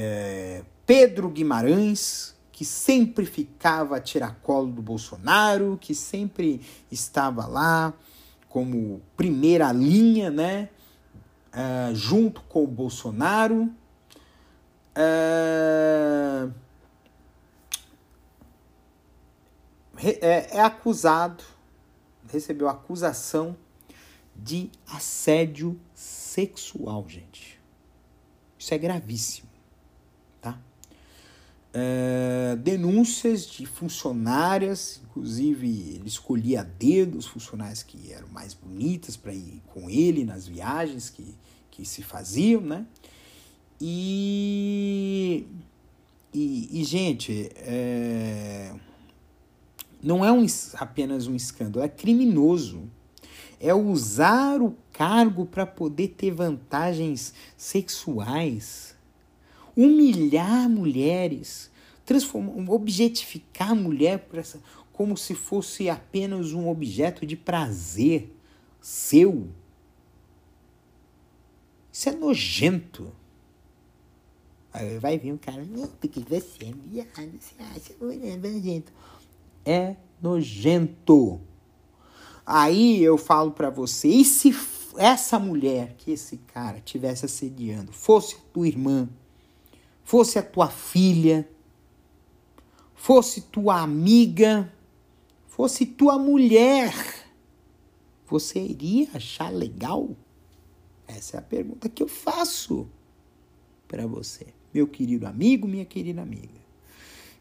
é, 0.00 0.62
Pedro 0.86 1.28
Guimarães, 1.28 2.36
que 2.52 2.64
sempre 2.64 3.26
ficava 3.26 3.96
a 3.96 4.00
tiracolo 4.00 4.70
do 4.70 4.80
Bolsonaro, 4.80 5.76
que 5.80 5.92
sempre 5.92 6.60
estava 6.88 7.46
lá 7.46 7.92
como 8.48 9.02
primeira 9.16 9.72
linha, 9.72 10.30
né? 10.30 10.68
Uh, 11.48 11.94
junto 11.96 12.42
com 12.42 12.62
o 12.62 12.66
Bolsonaro. 12.66 13.64
Uh, 14.96 16.52
é, 20.20 20.58
é 20.58 20.60
acusado, 20.60 21.42
recebeu 22.30 22.68
acusação 22.68 23.56
de 24.36 24.70
assédio 24.86 25.78
sexual, 25.92 27.04
gente. 27.08 27.60
Isso 28.56 28.72
é 28.72 28.78
gravíssimo 28.78 29.57
é, 31.72 32.56
denúncias 32.56 33.46
de 33.46 33.66
funcionárias, 33.66 35.00
inclusive 35.04 35.68
ele 35.94 36.08
escolhia 36.08 36.60
a 36.60 36.64
dedo 36.64 37.18
os 37.18 37.26
funcionários 37.26 37.82
que 37.82 38.12
eram 38.12 38.28
mais 38.28 38.54
bonitas 38.54 39.16
para 39.16 39.34
ir 39.34 39.62
com 39.66 39.90
ele 39.90 40.24
nas 40.24 40.46
viagens 40.46 41.10
que, 41.10 41.34
que 41.70 41.84
se 41.84 42.02
faziam, 42.02 42.60
né? 42.60 42.86
E, 43.80 45.46
e, 46.34 46.80
e 46.80 46.84
gente, 46.84 47.50
é, 47.56 48.74
não 50.02 50.24
é 50.24 50.32
um, 50.32 50.44
apenas 50.74 51.26
um 51.26 51.34
escândalo, 51.34 51.84
é 51.84 51.88
criminoso. 51.88 52.82
É 53.60 53.74
usar 53.74 54.62
o 54.62 54.76
cargo 54.92 55.44
para 55.44 55.66
poder 55.66 56.08
ter 56.16 56.30
vantagens 56.30 57.34
sexuais 57.56 58.96
humilhar 59.78 60.68
mulheres, 60.68 61.70
transformar, 62.04 62.74
objetificar 62.74 63.70
a 63.70 63.74
mulher 63.76 64.28
essa, 64.32 64.60
como 64.92 65.16
se 65.16 65.36
fosse 65.36 65.88
apenas 65.88 66.52
um 66.52 66.68
objeto 66.68 67.24
de 67.24 67.36
prazer 67.36 68.34
seu. 68.80 69.48
Isso 71.92 72.08
é 72.08 72.12
nojento. 72.12 73.12
Aí 74.72 74.98
vai 74.98 75.16
vir 75.16 75.32
um 75.32 75.38
cara, 75.38 75.64
não, 75.64 75.86
porque 75.86 76.20
você 76.20 76.66
é 76.66 76.72
viado, 76.72 77.38
você 77.38 77.54
acha 77.62 77.92
é 78.26 78.36
nojento. 78.36 78.92
É 79.64 79.96
nojento. 80.20 81.40
Aí 82.44 83.00
eu 83.00 83.16
falo 83.16 83.52
para 83.52 83.70
você, 83.70 84.08
e 84.08 84.24
se 84.24 84.52
essa 84.96 85.38
mulher 85.38 85.94
que 85.96 86.10
esse 86.10 86.38
cara 86.38 86.80
tivesse 86.80 87.24
assediando 87.24 87.92
fosse 87.92 88.38
tua 88.52 88.66
irmã, 88.66 89.08
fosse 90.08 90.38
a 90.38 90.42
tua 90.42 90.70
filha, 90.70 91.46
fosse 92.94 93.42
tua 93.42 93.82
amiga, 93.82 94.72
fosse 95.46 95.84
tua 95.84 96.18
mulher, 96.18 96.94
você 98.26 98.58
iria 98.58 99.10
achar 99.12 99.52
legal? 99.52 100.16
Essa 101.06 101.36
é 101.36 101.40
a 101.40 101.42
pergunta 101.42 101.90
que 101.90 102.02
eu 102.02 102.08
faço 102.08 102.88
para 103.86 104.06
você, 104.06 104.46
meu 104.72 104.88
querido 104.88 105.26
amigo, 105.26 105.68
minha 105.68 105.84
querida 105.84 106.22
amiga. 106.22 106.58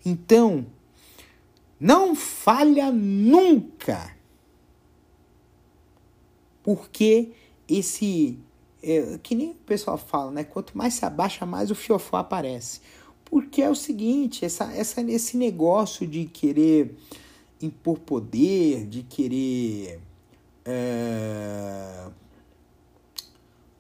Então, 0.06 0.65
não 1.80 2.13
falha 2.15 2.91
nunca, 2.91 4.13
porque 6.62 7.32
esse 7.65 8.38
é, 8.81 9.17
que 9.21 9.35
nem 9.35 9.51
o 9.51 9.55
pessoal 9.55 9.97
fala, 9.97 10.31
né? 10.31 10.43
Quanto 10.43 10.77
mais 10.77 10.93
se 10.93 11.05
abaixa, 11.05 11.45
mais 11.45 11.71
o 11.71 11.75
fiofó 11.75 12.17
aparece. 12.17 12.81
Porque 13.25 13.61
é 13.61 13.69
o 13.69 13.75
seguinte, 13.75 14.45
essa, 14.45 14.71
essa, 14.73 15.01
esse 15.01 15.35
negócio 15.35 16.07
de 16.07 16.25
querer 16.25 16.95
impor 17.61 17.99
poder, 17.99 18.85
de 18.87 19.03
querer. 19.03 19.99
É, 20.65 22.07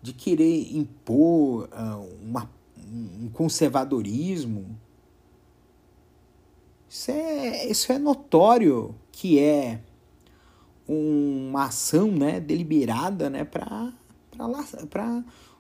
de 0.01 0.13
querer 0.13 0.75
impor 0.75 1.65
uh, 1.65 2.07
uma, 2.23 2.49
um 2.77 3.29
conservadorismo. 3.33 4.77
Isso 6.89 7.11
é, 7.11 7.67
isso 7.67 7.91
é 7.91 7.99
notório 7.99 8.95
que 9.11 9.37
é 9.37 9.81
uma 10.87 11.65
ação 11.65 12.09
né, 12.09 12.39
deliberada 12.39 13.29
né, 13.29 13.43
para 13.43 13.91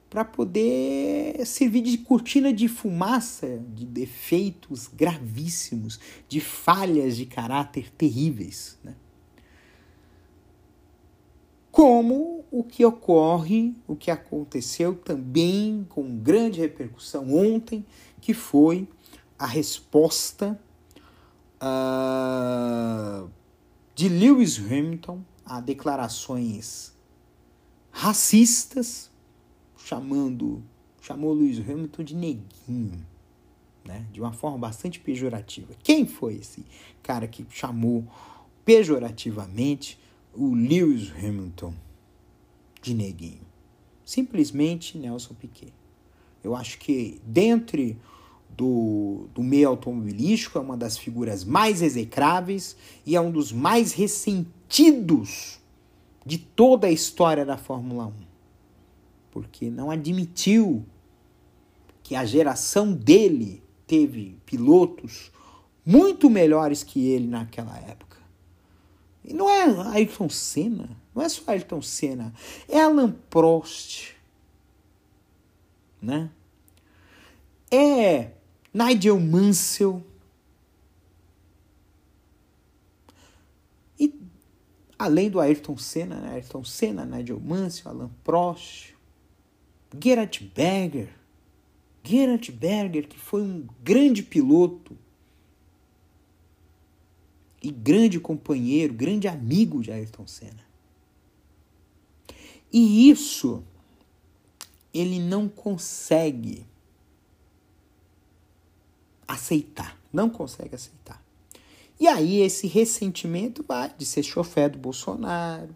para 0.09 0.25
poder 0.25 1.45
servir 1.45 1.81
de 1.81 1.97
cortina 1.97 2.53
de 2.53 2.67
fumaça 2.67 3.61
de 3.73 3.85
defeitos 3.85 4.87
gravíssimos, 4.87 5.99
de 6.27 6.39
falhas 6.39 7.17
de 7.17 7.25
caráter 7.25 7.91
terríveis. 7.91 8.77
Né? 8.83 8.95
Como 11.71 12.45
o 12.49 12.63
que 12.63 12.83
ocorre, 12.85 13.75
o 13.87 13.95
que 13.95 14.09
aconteceu 14.09 14.95
também 14.95 15.85
com 15.89 16.17
grande 16.17 16.59
repercussão 16.59 17.35
ontem, 17.35 17.85
que 18.19 18.33
foi 18.33 18.87
a 19.37 19.45
resposta 19.45 20.59
uh, 21.61 23.29
de 23.93 24.09
Lewis 24.09 24.57
Hamilton 24.57 25.21
a 25.45 25.59
declarações 25.59 26.96
racistas, 27.97 29.09
chamando 29.75 30.63
chamou 31.01 31.33
Lewis 31.33 31.59
Hamilton 31.59 32.03
de 32.03 32.15
neguinho, 32.15 33.03
né? 33.83 34.05
De 34.13 34.21
uma 34.21 34.31
forma 34.31 34.57
bastante 34.59 34.99
pejorativa. 34.99 35.73
Quem 35.81 36.05
foi 36.05 36.35
esse 36.35 36.63
cara 37.01 37.27
que 37.27 37.43
chamou 37.49 38.05
pejorativamente 38.63 39.97
o 40.35 40.53
Lewis 40.53 41.11
Hamilton 41.11 41.73
de 42.83 42.93
neguinho? 42.93 43.41
Simplesmente 44.05 44.95
Nelson 44.95 45.33
Piquet. 45.33 45.73
Eu 46.43 46.55
acho 46.55 46.77
que 46.77 47.19
dentre 47.25 47.97
do, 48.55 49.27
do 49.33 49.41
meio 49.41 49.69
automobilístico 49.69 50.59
é 50.59 50.61
uma 50.61 50.77
das 50.77 50.99
figuras 50.99 51.43
mais 51.43 51.81
execráveis 51.81 52.77
e 53.05 53.15
é 53.15 53.21
um 53.21 53.31
dos 53.31 53.51
mais 53.51 53.91
ressentidos 53.93 55.56
de 56.27 56.37
toda 56.37 56.87
a 56.87 56.91
história 56.91 57.45
da 57.45 57.55
Fórmula 57.55 58.07
1. 58.07 58.13
Porque 59.31 59.69
não 59.69 59.89
admitiu 59.89 60.85
que 62.03 62.15
a 62.15 62.25
geração 62.25 62.91
dele 62.91 63.63
teve 63.87 64.37
pilotos 64.45 65.31
muito 65.85 66.29
melhores 66.29 66.83
que 66.83 67.07
ele 67.07 67.27
naquela 67.27 67.77
época. 67.77 68.17
E 69.23 69.33
não 69.33 69.49
é 69.49 69.63
Ayrton 69.95 70.29
Senna, 70.29 70.89
não 71.15 71.23
é 71.23 71.29
só 71.29 71.43
Ayrton 71.47 71.81
Senna, 71.81 72.33
é 72.67 72.81
Alan 72.81 73.11
Prost, 73.29 74.13
né? 76.01 76.29
É 77.71 78.31
Nigel 78.73 79.19
Mansell. 79.19 80.03
E 83.97 84.13
além 84.97 85.29
do 85.29 85.39
Ayrton 85.39 85.77
Senna, 85.77 86.15
né? 86.19 86.33
Ayrton 86.35 86.63
Senna, 86.63 87.05
Nigel 87.05 87.39
Mansell, 87.39 87.91
Alan 87.91 88.11
Prost, 88.23 88.93
Gerhard 89.99 90.51
Berger. 90.55 91.09
Gerhard 92.03 92.51
Berger, 92.51 93.07
que 93.07 93.19
foi 93.19 93.41
um 93.41 93.67
grande 93.83 94.23
piloto 94.23 94.97
e 97.61 97.69
grande 97.69 98.19
companheiro, 98.19 98.93
grande 98.93 99.27
amigo 99.27 99.81
de 99.81 99.91
Ayrton 99.91 100.25
Senna. 100.25 100.65
E 102.71 103.09
isso 103.09 103.63
ele 104.93 105.19
não 105.19 105.49
consegue 105.49 106.65
aceitar, 109.27 109.99
não 110.11 110.29
consegue 110.29 110.75
aceitar. 110.75 111.21
E 111.99 112.07
aí 112.07 112.41
esse 112.41 112.67
ressentimento 112.67 113.63
vai 113.67 113.91
de 113.97 114.05
ser 114.05 114.23
chofé 114.23 114.69
do 114.69 114.77
Bolsonaro 114.77 115.75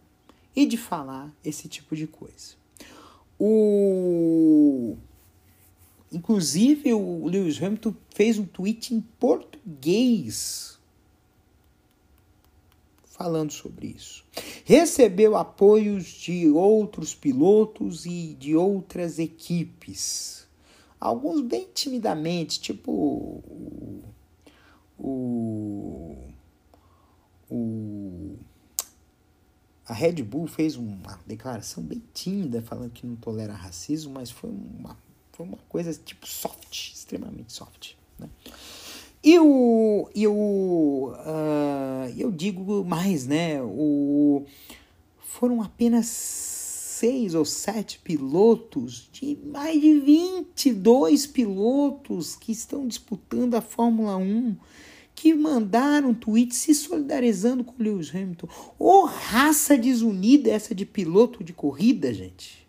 e 0.55 0.65
de 0.65 0.77
falar 0.77 1.33
esse 1.43 1.67
tipo 1.67 1.95
de 1.95 2.07
coisa. 2.07 2.55
O 3.39 4.95
inclusive 6.11 6.93
o 6.93 7.25
Lewis 7.25 7.61
Hamilton 7.61 7.95
fez 8.13 8.37
um 8.37 8.45
tweet 8.45 8.93
em 8.93 9.01
português 9.19 10.71
falando 13.21 13.51
sobre 13.51 13.87
isso. 13.87 14.25
Recebeu 14.65 15.37
apoios 15.37 16.05
de 16.05 16.49
outros 16.49 17.13
pilotos 17.13 18.07
e 18.07 18.35
de 18.39 18.55
outras 18.55 19.19
equipes. 19.19 20.47
Alguns 20.99 21.41
bem 21.41 21.67
timidamente, 21.71 22.59
tipo 22.59 22.91
o, 22.91 24.03
o, 24.97 26.17
o 27.47 28.35
a 29.87 29.90
Red 30.01 30.23
Bull 30.23 30.47
fez 30.47 30.75
uma 30.75 31.19
declaração 31.27 31.83
bem 31.83 32.01
tímida 32.11 32.59
falando 32.63 32.89
que 32.89 33.05
não 33.05 33.15
tolera 33.15 33.53
racismo, 33.53 34.11
mas 34.11 34.31
foi 34.31 34.49
uma, 34.49 34.97
foi 35.31 35.45
uma 35.45 35.59
coisa 35.69 35.93
tipo 35.93 36.27
soft, 36.27 36.91
extremamente 36.91 37.53
soft. 37.53 37.91
Né? 38.17 38.27
E 39.23 39.37
o, 39.37 40.09
e 40.15 40.25
o 40.27 41.13
uh, 41.13 42.11
eu 42.17 42.31
digo 42.31 42.83
mais, 42.83 43.27
né? 43.27 43.61
O, 43.61 44.43
foram 45.19 45.61
apenas 45.61 46.07
seis 46.07 47.35
ou 47.35 47.45
sete 47.45 47.99
pilotos 47.99 49.07
de 49.13 49.37
mais 49.45 49.79
de 49.79 49.99
22 49.99 51.27
pilotos 51.27 52.35
que 52.35 52.51
estão 52.51 52.87
disputando 52.87 53.53
a 53.53 53.61
Fórmula 53.61 54.17
1 54.17 54.55
que 55.13 55.33
mandaram 55.33 56.13
tweets 56.13 56.57
se 56.57 56.73
solidarizando 56.73 57.63
com 57.63 57.73
o 57.73 57.83
Lewis 57.83 58.13
Hamilton. 58.13 58.47
Ô 58.79 59.01
oh, 59.01 59.05
raça 59.05 59.77
desunida 59.77 60.49
essa 60.49 60.73
de 60.73 60.85
piloto 60.85 61.43
de 61.43 61.53
corrida, 61.53 62.13
gente. 62.13 62.67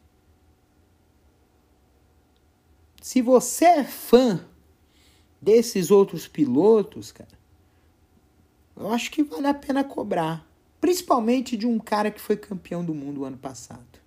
Se 3.01 3.21
você 3.21 3.65
é 3.65 3.85
fã 3.85 4.45
desses 5.41 5.91
outros 5.91 6.29
pilotos, 6.29 7.11
cara, 7.11 7.43
eu 8.77 8.91
acho 8.93 9.11
que 9.11 9.23
vale 9.23 9.47
a 9.47 9.55
pena 9.55 9.83
cobrar. 9.83 10.47
Principalmente 10.81 11.57
de 11.57 11.67
um 11.67 11.79
cara 11.79 12.11
que 12.11 12.21
foi 12.21 12.37
campeão 12.37 12.85
do 12.85 12.95
mundo 12.95 13.25
ano 13.25 13.39
passado. 13.39 14.01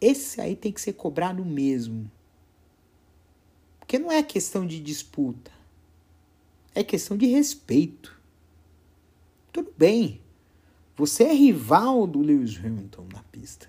Esse 0.00 0.40
aí 0.40 0.54
tem 0.54 0.72
que 0.72 0.80
ser 0.80 0.92
cobrado 0.92 1.44
mesmo. 1.44 2.10
Porque 3.78 3.98
não 3.98 4.12
é 4.12 4.22
questão 4.22 4.66
de 4.66 4.80
disputa. 4.80 5.55
É 6.76 6.84
questão 6.84 7.16
de 7.16 7.24
respeito. 7.24 8.20
Tudo 9.50 9.72
bem. 9.78 10.20
Você 10.94 11.24
é 11.24 11.32
rival 11.32 12.06
do 12.06 12.20
Lewis 12.20 12.58
Hamilton 12.62 13.08
na 13.14 13.22
pista. 13.22 13.66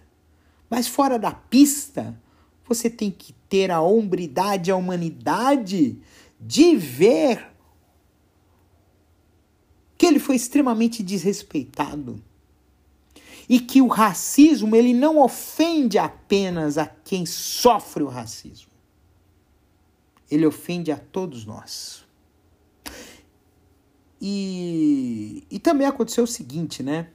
Mas 0.69 0.89
fora 0.89 1.17
da 1.17 1.31
pista, 1.31 2.21
você 2.67 2.89
tem 2.89 3.09
que 3.09 3.31
ter 3.47 3.71
a 3.71 3.79
hombridade, 3.79 4.69
a 4.69 4.75
humanidade 4.75 5.97
de 6.37 6.75
ver 6.75 7.47
que 9.97 10.05
ele 10.05 10.19
foi 10.19 10.35
extremamente 10.35 11.01
desrespeitado 11.01 12.21
e 13.47 13.61
que 13.61 13.81
o 13.81 13.87
racismo 13.87 14.75
ele 14.75 14.93
não 14.93 15.17
ofende 15.17 15.97
apenas 15.97 16.77
a 16.77 16.85
quem 16.85 17.25
sofre 17.25 18.03
o 18.03 18.09
racismo. 18.09 18.69
Ele 20.29 20.45
ofende 20.45 20.91
a 20.91 20.97
todos 20.97 21.45
nós. 21.45 22.05
E, 24.21 25.43
e 25.49 25.59
também 25.59 25.85
aconteceu 25.85 26.23
o 26.23 26.27
seguinte, 26.27 26.81
né? 26.81 27.07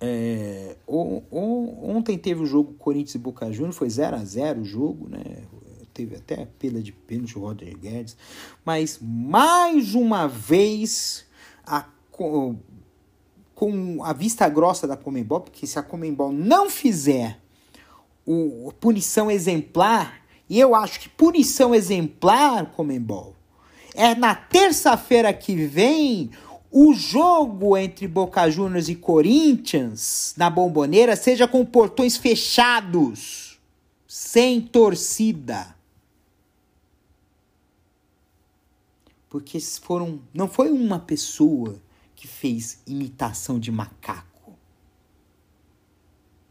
É, 0.00 0.76
ontem 0.86 2.18
teve 2.18 2.42
o 2.42 2.46
jogo 2.46 2.74
Corinthians 2.74 3.14
e 3.14 3.18
Boca 3.18 3.50
Juniors, 3.50 3.76
foi 3.76 3.88
0 3.88 4.16
a 4.16 4.24
0 4.24 4.60
o 4.60 4.64
jogo, 4.64 5.08
né? 5.08 5.42
Teve 5.94 6.16
até 6.16 6.42
a 6.42 6.46
pela 6.46 6.82
de 6.82 6.92
pênalti 6.92 7.38
o 7.38 7.40
Roger 7.40 7.76
Guedes, 7.78 8.16
mas 8.64 8.98
mais 9.00 9.94
uma 9.94 10.26
vez 10.26 11.24
a, 11.64 11.86
com, 12.10 12.58
com 13.54 14.04
a 14.04 14.12
vista 14.12 14.46
grossa 14.48 14.86
da 14.86 14.96
Comembol, 14.96 15.40
porque 15.40 15.66
se 15.66 15.78
a 15.78 15.82
Comembol 15.82 16.32
não 16.32 16.68
fizer 16.68 17.40
o 18.26 18.72
punição 18.78 19.30
exemplar, 19.30 20.20
e 20.50 20.58
eu 20.58 20.74
acho 20.74 21.00
que 21.00 21.08
punição 21.08 21.74
exemplar, 21.74 22.66
Comembol, 22.72 23.35
é 23.96 24.14
na 24.14 24.34
terça-feira 24.34 25.32
que 25.32 25.54
vem 25.66 26.30
o 26.70 26.92
jogo 26.92 27.76
entre 27.76 28.06
Boca 28.06 28.48
Juniors 28.50 28.88
e 28.88 28.94
Corinthians 28.94 30.34
na 30.36 30.50
Bomboneira 30.50 31.16
seja 31.16 31.48
com 31.48 31.64
portões 31.64 32.16
fechados, 32.16 33.58
sem 34.06 34.60
torcida. 34.60 35.74
Porque 39.28 39.58
foram, 39.60 40.20
não 40.32 40.48
foi 40.48 40.70
uma 40.70 40.98
pessoa 40.98 41.80
que 42.14 42.26
fez 42.26 42.80
imitação 42.86 43.58
de 43.58 43.70
macaco 43.70 44.56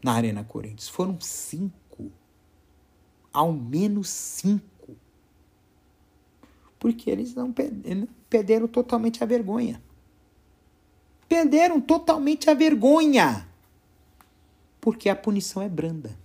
na 0.02 0.12
Arena 0.12 0.44
Corinthians, 0.44 0.88
foram 0.88 1.20
cinco. 1.20 2.12
Ao 3.32 3.52
menos 3.52 4.08
cinco. 4.08 4.75
Porque 6.86 7.10
eles 7.10 7.34
não 7.34 7.52
perderam 8.28 8.68
totalmente 8.68 9.24
a 9.24 9.26
vergonha 9.26 9.82
perderam 11.28 11.80
totalmente 11.80 12.48
a 12.48 12.54
vergonha, 12.54 13.46
porque 14.80 15.08
a 15.08 15.16
punição 15.16 15.62
é 15.62 15.68
branda. 15.68 16.16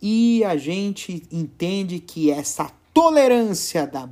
E 0.00 0.44
a 0.44 0.56
gente 0.56 1.26
entende 1.32 1.98
que 1.98 2.30
essa 2.30 2.70
tolerância 2.94 3.86
da, 3.86 4.08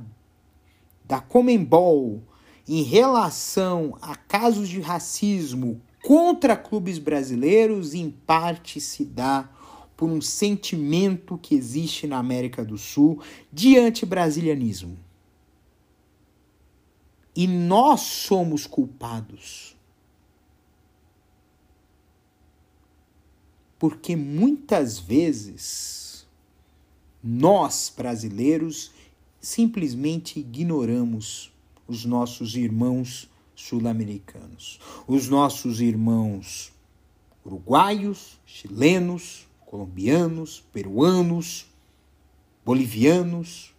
da 1.05 1.21
Comembol 1.21 2.21
em 2.67 2.81
relação 2.81 3.97
a 4.01 4.15
casos 4.15 4.67
de 4.67 4.81
racismo 4.81 5.81
contra 6.03 6.57
clubes 6.57 6.99
brasileiros, 6.99 7.93
em 7.93 8.09
parte 8.09 8.81
se 8.81 9.05
dá 9.05 9.49
por 9.97 10.09
um 10.09 10.21
sentimento 10.21 11.39
que 11.39 11.55
existe 11.55 12.05
na 12.05 12.19
América 12.19 12.63
do 12.63 12.77
Sul 12.77 13.19
de 13.51 13.77
anti-brasilianismo. 13.77 14.97
E 17.35 17.47
nós 17.47 18.01
somos 18.01 18.67
culpados. 18.67 19.75
Porque 23.79 24.15
muitas 24.15 24.99
vezes 24.99 26.27
nós, 27.23 27.91
brasileiros, 27.95 28.91
simplesmente 29.41 30.39
ignoramos 30.39 31.51
os 31.87 32.05
nossos 32.05 32.55
irmãos 32.55 33.29
sul-americanos, 33.55 34.79
os 35.07 35.27
nossos 35.27 35.81
irmãos 35.81 36.71
uruguaios, 37.43 38.39
chilenos, 38.45 39.46
colombianos, 39.67 40.61
peruanos, 40.71 41.67
bolivianos, 42.63 43.75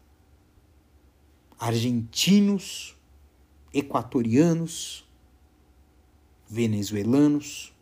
argentinos, 1.59 2.94
equatorianos, 3.72 5.09
venezuelanos. 6.46 7.72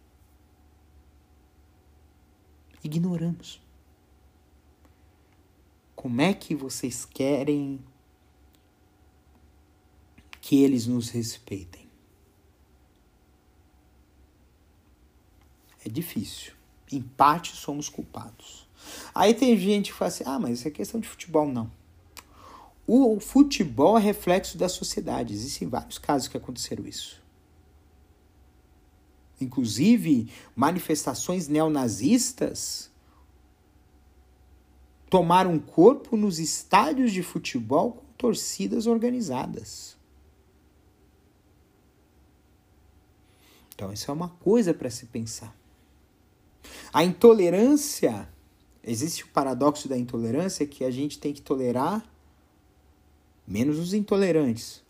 Ignoramos. 2.83 3.61
Como 5.97 6.21
é 6.21 6.33
que 6.33 6.55
vocês 6.55 7.05
querem 7.05 7.85
que 10.41 10.63
eles 10.63 10.87
nos 10.87 11.11
respeitem? 11.11 11.89
É 15.85 15.89
difícil. 15.89 16.56
Em 16.91 17.03
parte 17.03 17.57
somos 17.57 17.89
culpados. 17.89 18.67
Aí 19.15 19.35
tem 19.35 19.57
gente 19.59 19.93
que 19.93 19.99
fala 19.99 20.09
assim: 20.09 20.25
ah, 20.27 20.39
mas 20.39 20.59
isso 20.59 20.69
é 20.69 20.71
questão 20.71 21.01
de 21.01 21.09
futebol. 21.09 21.51
Não. 21.51 21.71
O 22.87 23.19
futebol 23.19 23.99
é 23.99 24.01
reflexo 24.01 24.57
da 24.57 24.69
sociedade. 24.69 25.35
Existem 25.35 25.67
vários 25.67 25.99
casos 25.99 26.29
que 26.29 26.37
aconteceram 26.37 26.87
isso. 26.87 27.21
Inclusive, 29.41 30.31
manifestações 30.55 31.49
neonazistas 31.49 32.91
tomaram 35.11 35.59
corpo 35.59 36.17
nos 36.17 36.39
estádios 36.39 37.13
de 37.13 37.23
futebol 37.23 37.93
com 37.93 38.05
torcidas 38.17 38.87
organizadas. 38.87 39.97
Então, 43.75 43.93
isso 43.93 44.11
é 44.11 44.15
uma 44.15 44.31
coisa 44.31 44.73
para 44.73 44.89
se 44.89 45.07
pensar. 45.07 45.55
A 46.93 47.05
intolerância, 47.05 48.29
existe 48.83 49.25
o 49.25 49.29
paradoxo 49.29 49.89
da 49.89 49.97
intolerância 49.97 50.67
que 50.67 50.85
a 50.85 50.91
gente 50.91 51.19
tem 51.19 51.33
que 51.33 51.43
tolerar 51.43 52.05
menos 53.47 53.79
os 53.79 53.93
intolerantes. 53.95 54.83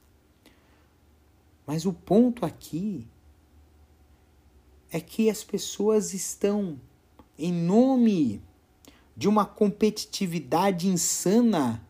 Mas 1.67 1.85
o 1.85 1.93
ponto 1.93 2.45
aqui 2.47 3.07
é 4.91 5.01
que 5.01 5.29
as 5.29 5.43
pessoas 5.43 6.15
estão, 6.15 6.81
em 7.39 7.53
nome 7.53 8.41
de 9.17 9.29
uma 9.29 9.45
competitividade 9.45 10.89
insana, 10.89 11.87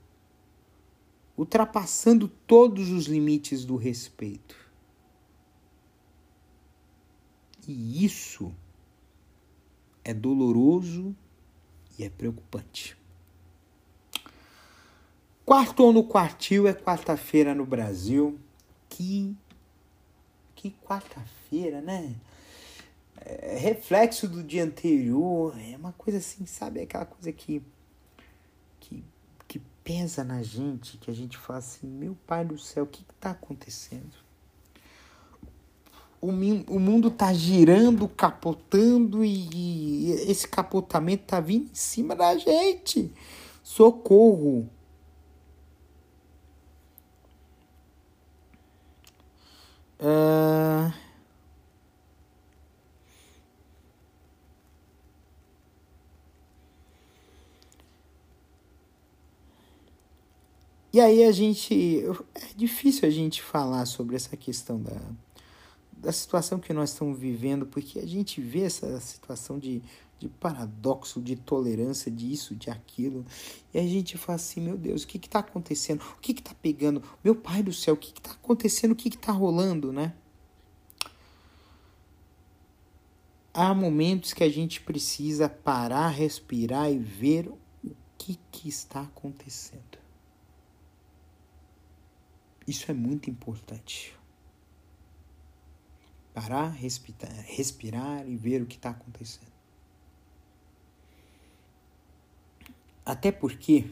ultrapassando 1.37 2.29
todos 2.47 2.90
os 2.90 3.07
limites 3.07 3.64
do 3.64 3.77
respeito. 3.77 4.57
E 7.69 8.05
isso 8.05 8.55
é 10.07 10.14
doloroso 10.14 11.16
e 11.99 12.05
é 12.05 12.09
preocupante. 12.09 12.97
Quarto 15.45 15.83
ou 15.83 15.92
no 15.92 16.05
quartil 16.05 16.69
é 16.69 16.73
quarta-feira 16.73 17.57
no 17.57 17.66
Brasil. 17.66 18.38
Que 18.88 19.37
que 20.55 20.71
quarta-feira, 20.85 21.81
né? 21.81 22.14
É 23.21 23.59
reflexo 23.59 24.29
do 24.29 24.45
dia 24.45 24.62
anterior, 24.62 25.59
é 25.59 25.77
uma 25.77 25.92
coisa 25.92 26.19
assim, 26.19 26.47
sabe? 26.47 26.81
Aquela 26.81 27.05
coisa 27.05 27.33
que 27.33 27.61
que, 28.79 29.05
que 29.49 29.59
pesa 29.83 30.23
na 30.23 30.40
gente, 30.40 30.99
que 30.99 31.11
a 31.11 31.14
gente 31.14 31.37
fala 31.37 31.59
assim, 31.59 31.88
meu 31.88 32.16
pai 32.29 32.45
do 32.45 32.57
céu, 32.57 32.85
o 32.85 32.87
que 32.87 33.03
está 33.11 33.33
acontecendo? 33.33 34.26
O, 36.20 36.29
o 36.29 36.81
mundo 36.81 37.11
tá 37.11 37.33
girando, 37.33 38.09
capotando 38.09 39.24
e, 39.24 39.48
e 39.52 40.11
esse 40.31 40.48
capotamento 40.48 41.24
tá 41.24 41.40
vindo 41.40 41.70
em 41.70 41.74
cima 41.74 42.14
da 42.14 42.37
gente. 42.37 43.12
Socorro! 43.62 44.68
Uh... 50.00 50.92
E 60.92 61.00
aí 61.00 61.24
a 61.24 61.33
gente. 61.33 62.05
É 62.35 62.55
difícil 62.57 63.07
a 63.07 63.11
gente 63.11 63.42
falar 63.42 63.85
sobre 63.85 64.16
essa 64.16 64.35
questão 64.35 64.81
da, 64.81 64.98
da 66.07 66.12
situação 66.12 66.61
que 66.61 66.73
nós 66.73 66.90
estamos 66.90 67.19
vivendo, 67.19 67.66
porque 67.66 67.99
a 67.99 68.07
gente 68.07 68.40
vê 68.40 68.61
essa 68.61 69.01
situação 69.01 69.59
de, 69.59 69.83
de 70.21 70.29
paradoxo, 70.29 71.21
de 71.21 71.35
tolerância, 71.35 72.12
disso, 72.12 72.55
de 72.55 72.71
aquilo, 72.71 73.27
e 73.75 73.79
a 73.81 73.83
gente 73.83 74.16
fala 74.16 74.37
assim, 74.37 74.61
meu 74.61 74.79
Deus, 74.79 75.03
o 75.03 75.07
que 75.09 75.16
está 75.16 75.40
acontecendo? 75.40 76.01
O 76.16 76.21
que 76.21 76.31
está 76.31 76.55
pegando? 76.62 77.03
Meu 77.25 77.35
pai 77.35 77.61
do 77.61 77.73
céu, 77.73 77.95
o 77.95 77.97
que 77.97 78.16
está 78.16 78.31
acontecendo? 78.31 78.92
O 78.92 78.95
que 78.95 79.09
está 79.09 79.33
rolando, 79.33 79.92
né? 79.92 80.14
Há 83.53 83.75
momentos 83.75 84.33
que 84.33 84.45
a 84.45 84.49
gente 84.49 84.81
precisa 84.83 85.49
parar, 85.49 86.11
respirar 86.11 86.88
e 86.88 86.99
ver 87.01 87.49
o 87.49 87.59
que, 88.16 88.38
que 88.53 88.69
está 88.69 89.01
acontecendo. 89.01 89.99
Isso 92.64 92.88
é 92.92 92.95
muito 92.95 93.29
importante 93.29 94.16
parar, 96.37 96.68
respirar, 96.68 97.33
respirar 97.46 98.29
e 98.29 98.37
ver 98.37 98.61
o 98.61 98.66
que 98.66 98.77
está 98.77 98.90
acontecendo. 98.90 99.51
Até 103.07 103.33
porque 103.33 103.90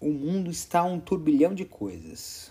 o 0.00 0.10
mundo 0.10 0.50
está 0.50 0.82
um 0.82 0.98
turbilhão 0.98 1.54
de 1.54 1.64
coisas. 1.64 2.50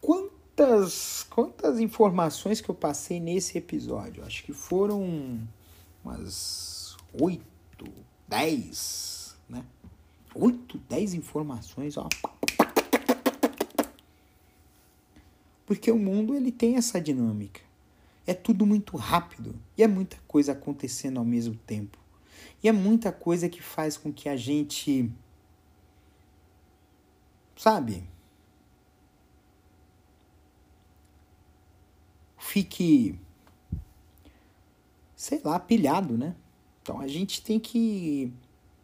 Quantas, 0.00 1.24
quantas 1.24 1.78
informações 1.78 2.62
que 2.62 2.70
eu 2.70 2.74
passei 2.74 3.20
nesse 3.20 3.58
episódio? 3.58 4.24
Acho 4.24 4.42
que 4.42 4.54
foram 4.54 5.46
umas 6.02 6.96
oito, 7.20 7.84
dez, 8.26 9.36
né? 9.46 9.62
Oito, 10.34 10.78
dez 10.88 11.12
informações, 11.12 11.98
ó. 11.98 12.08
Porque 15.72 15.90
o 15.90 15.98
mundo 15.98 16.34
ele 16.34 16.52
tem 16.52 16.76
essa 16.76 17.00
dinâmica. 17.00 17.62
É 18.26 18.34
tudo 18.34 18.66
muito 18.66 18.94
rápido 18.94 19.58
e 19.74 19.82
é 19.82 19.88
muita 19.88 20.18
coisa 20.28 20.52
acontecendo 20.52 21.16
ao 21.16 21.24
mesmo 21.24 21.54
tempo. 21.54 21.96
E 22.62 22.68
é 22.68 22.72
muita 22.72 23.10
coisa 23.10 23.48
que 23.48 23.62
faz 23.62 23.96
com 23.96 24.12
que 24.12 24.28
a 24.28 24.36
gente 24.36 25.10
sabe? 27.56 28.04
Fique 32.36 33.18
sei 35.16 35.40
lá, 35.42 35.58
pilhado, 35.58 36.18
né? 36.18 36.36
Então 36.82 37.00
a 37.00 37.08
gente 37.08 37.40
tem 37.40 37.58
que 37.58 38.30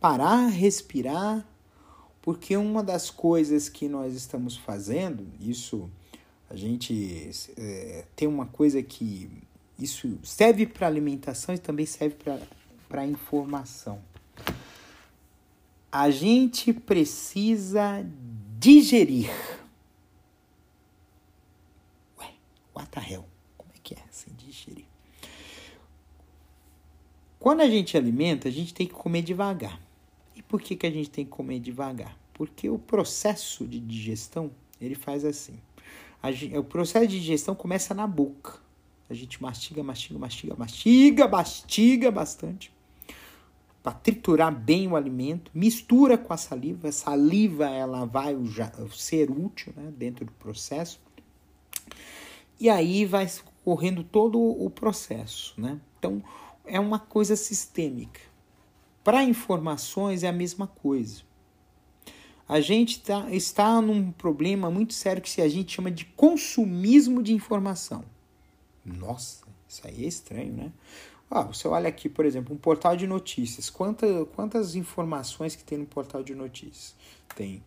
parar, 0.01 0.47
respirar, 0.47 1.47
porque 2.23 2.57
uma 2.57 2.83
das 2.83 3.11
coisas 3.11 3.69
que 3.69 3.91
nós 3.91 4.15
estamos 4.15 4.57
fazendo, 4.57 5.27
isso 5.39 5.91
a 6.51 6.57
gente 6.57 7.31
é, 7.59 8.05
tem 8.17 8.27
uma 8.27 8.47
coisa 8.47 8.83
que 8.83 9.31
isso 9.79 10.19
serve 10.23 10.67
para 10.67 10.87
alimentação 10.87 11.55
e 11.55 11.59
também 11.59 11.85
serve 11.85 12.17
para 12.89 13.07
informação. 13.07 14.03
A 15.93 16.11
gente 16.11 16.73
precisa 16.73 18.05
digerir. 18.59 19.31
Ué, 22.19 22.33
what 22.75 22.91
the 22.91 23.01
hell? 23.01 23.27
Como 23.57 23.71
é 23.75 23.79
que 23.83 23.95
é 23.95 23.99
assim, 24.09 24.31
digerir? 24.37 24.87
Quando 27.39 27.61
a 27.61 27.69
gente 27.69 27.97
alimenta, 27.97 28.49
a 28.49 28.53
gente 28.53 28.73
tem 28.73 28.87
que 28.87 28.95
comer 28.95 29.23
devagar. 29.23 29.81
E 30.35 30.43
por 30.43 30.63
que, 30.63 30.75
que 30.75 30.87
a 30.87 30.91
gente 30.91 31.11
tem 31.11 31.25
que 31.25 31.31
comer 31.31 31.61
devagar? 31.61 32.19
Porque 32.33 32.71
o 32.71 32.79
processo 32.79 33.67
de 33.67 33.79
digestão, 33.79 34.51
ele 34.81 34.95
faz 34.95 35.25
assim 35.25 35.59
o 36.59 36.65
processo 36.65 37.07
de 37.07 37.21
digestão 37.21 37.55
começa 37.55 37.95
na 37.95 38.07
boca. 38.07 38.61
A 39.09 39.15
gente 39.15 39.41
mastiga, 39.43 39.83
mastiga, 39.83 40.19
mastiga, 40.19 40.55
mastiga, 40.57 41.29
mastiga 41.29 42.11
bastante 42.11 42.73
para 43.83 43.93
triturar 43.93 44.55
bem 44.55 44.87
o 44.89 44.97
alimento, 44.97 45.51
mistura 45.55 46.19
com 46.19 46.33
a 46.33 46.37
saliva. 46.37 46.89
A 46.89 46.93
saliva 46.93 47.71
ela 47.71 48.05
vai 48.05 48.37
ser 48.93 49.31
útil 49.31 49.73
né, 49.77 49.93
dentro 49.97 50.27
do 50.27 50.33
processo. 50.33 51.01
E 52.61 52.69
aí 52.69 53.07
vai 53.07 53.27
correndo 53.65 54.03
todo 54.03 54.39
o 54.39 54.69
processo. 54.69 55.55
Né? 55.59 55.81
Então 55.99 56.23
é 56.67 56.79
uma 56.79 56.99
coisa 56.99 57.37
sistêmica. 57.37 58.21
Para 59.03 59.23
informações 59.23 60.23
é 60.23 60.29
a 60.29 60.33
mesma 60.33 60.67
coisa 60.67 61.23
a 62.49 62.61
gente 62.61 63.01
tá, 63.01 63.31
está 63.31 63.81
num 63.83 64.11
problema 64.11 64.71
muito 64.71 64.95
sério 64.95 65.21
que 65.21 65.29
se 65.29 65.43
a 65.43 65.49
gente 65.49 65.75
chama 65.75 65.91
de 65.91 66.07
consumismo 66.07 67.23
de 67.23 67.35
informação. 67.35 68.05
Nossa, 68.85 69.45
isso 69.69 69.87
aí 69.87 70.05
é 70.05 70.09
estranho, 70.09 70.53
né? 70.55 70.73
Ah, 71.31 71.43
você 71.43 71.69
olha 71.69 71.89
aqui, 71.89 72.09
por 72.09 72.25
exemplo, 72.25 72.55
um 72.55 72.59
portal 72.59 72.97
de 72.97 73.07
notícias. 73.07 73.69
Quanta, 73.69 74.25
quantas 74.35 74.75
informações 74.75 75.55
que 75.55 75.63
tem 75.63 75.77
no 75.77 75.85
portal 75.85 76.23
de 76.23 76.35
notícias? 76.35 76.97
Tem 77.37 77.63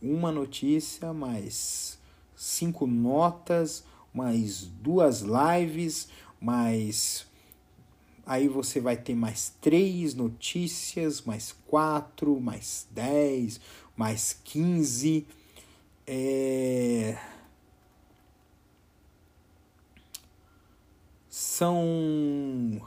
uma 0.00 0.32
notícia, 0.32 1.12
mais 1.12 1.98
cinco 2.34 2.86
notas, 2.86 3.84
mais 4.14 4.62
duas 4.64 5.20
lives, 5.20 6.08
mais 6.40 7.26
aí 8.26 8.48
você 8.48 8.80
vai 8.80 8.96
ter 8.96 9.14
mais 9.14 9.52
três 9.60 10.14
notícias, 10.14 11.22
mais 11.22 11.54
quatro, 11.66 12.40
mais 12.40 12.86
dez, 12.90 13.60
mais 13.96 14.38
15. 14.44 15.26
É... 16.06 17.18
São 21.28 22.80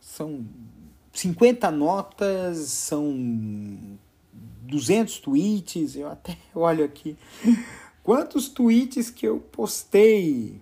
são 0.00 0.46
50 1.12 1.70
notas, 1.70 2.58
são 2.68 3.98
200 4.62 5.18
tweets, 5.20 5.96
eu 5.96 6.08
até 6.08 6.36
olho 6.54 6.84
aqui. 6.84 7.16
Quantos 8.02 8.48
tweets 8.48 9.10
que 9.10 9.26
eu 9.26 9.38
postei 9.38 10.60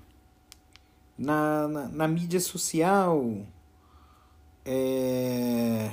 na, 1.21 1.69
na, 1.69 1.89
na 1.89 2.09
mídia 2.09 2.41
social. 2.41 3.47
É... 4.65 5.93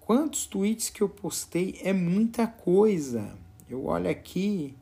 Quantos 0.00 0.46
tweets 0.46 0.88
que 0.88 1.02
eu 1.02 1.08
postei? 1.08 1.80
É 1.82 1.92
muita 1.92 2.46
coisa. 2.46 3.36
Eu 3.68 3.86
olho 3.86 4.08
aqui. 4.08 4.76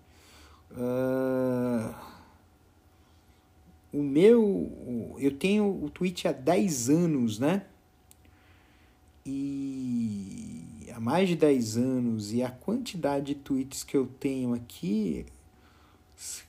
Uh, 0.70 1.94
o 3.90 4.02
meu. 4.02 5.16
Eu 5.18 5.34
tenho 5.38 5.82
o 5.82 5.88
tweet 5.88 6.28
há 6.28 6.32
10 6.32 6.90
anos, 6.90 7.38
né? 7.38 7.64
E 9.24 10.86
há 10.94 11.00
mais 11.00 11.26
de 11.26 11.36
10 11.36 11.78
anos. 11.78 12.32
E 12.34 12.42
a 12.42 12.50
quantidade 12.50 13.26
de 13.26 13.34
tweets 13.36 13.82
que 13.82 13.96
eu 13.96 14.06
tenho 14.06 14.52
aqui. 14.52 15.24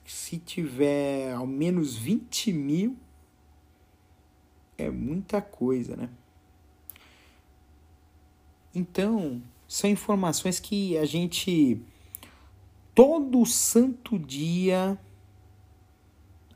Se 0.06 0.38
tiver 0.38 1.34
ao 1.34 1.46
menos 1.46 1.96
20 1.96 2.54
mil, 2.54 2.98
é 4.78 4.90
muita 4.90 5.42
coisa, 5.42 5.96
né? 5.96 6.10
Então, 8.74 9.42
são 9.68 9.90
informações 9.90 10.60
que 10.60 10.98
a 10.98 11.06
gente 11.06 11.82
todo 12.94 13.46
santo 13.46 14.18
dia 14.18 14.98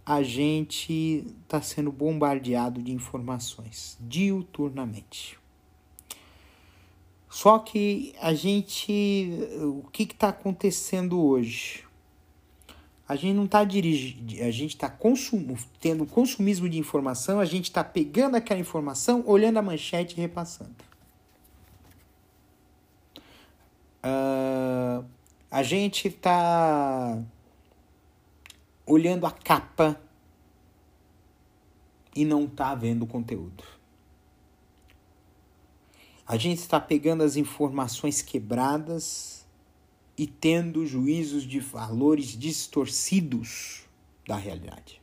a 0.05 0.23
gente 0.23 1.25
está 1.43 1.61
sendo 1.61 1.91
bombardeado 1.91 2.81
de 2.81 2.91
informações 2.91 3.97
diuturnamente. 4.01 5.37
Só 7.29 7.59
que 7.59 8.15
a 8.19 8.33
gente, 8.33 9.29
o 9.61 9.83
que 9.91 10.03
está 10.03 10.29
acontecendo 10.29 11.21
hoje? 11.21 11.88
A 13.09 13.15
gente 13.15 13.33
não 13.33 13.45
está 13.45 13.63
dirigindo, 13.63 14.43
a 14.43 14.51
gente 14.51 14.75
está 14.75 14.87
consum, 14.87 15.57
tendo 15.79 16.05
consumismo 16.05 16.69
de 16.69 16.77
informação, 16.77 17.39
a 17.39 17.45
gente 17.45 17.63
está 17.63 17.83
pegando 17.83 18.35
aquela 18.35 18.59
informação, 18.59 19.23
olhando 19.25 19.57
a 19.57 19.63
manchete 19.63 20.15
e 20.15 20.21
repassando. 20.21 20.75
Uh, 24.05 25.03
a 25.49 25.63
gente 25.63 26.07
está 26.07 27.19
olhando 28.85 29.25
a 29.25 29.31
capa 29.31 29.99
e 32.15 32.23
não 32.23 32.45
está 32.45 32.75
vendo 32.75 33.05
o 33.05 33.07
conteúdo. 33.07 33.63
A 36.27 36.37
gente 36.37 36.59
está 36.59 36.79
pegando 36.79 37.23
as 37.23 37.35
informações 37.35 38.21
quebradas 38.21 39.38
e 40.19 40.27
tendo 40.27 40.85
juízos 40.85 41.43
de 41.43 41.61
valores 41.61 42.37
distorcidos 42.37 43.85
da 44.27 44.35
realidade. 44.35 45.01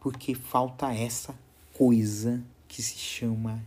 Porque 0.00 0.34
falta 0.34 0.92
essa 0.92 1.32
coisa 1.72 2.44
que 2.66 2.82
se 2.82 2.96
chama 2.98 3.64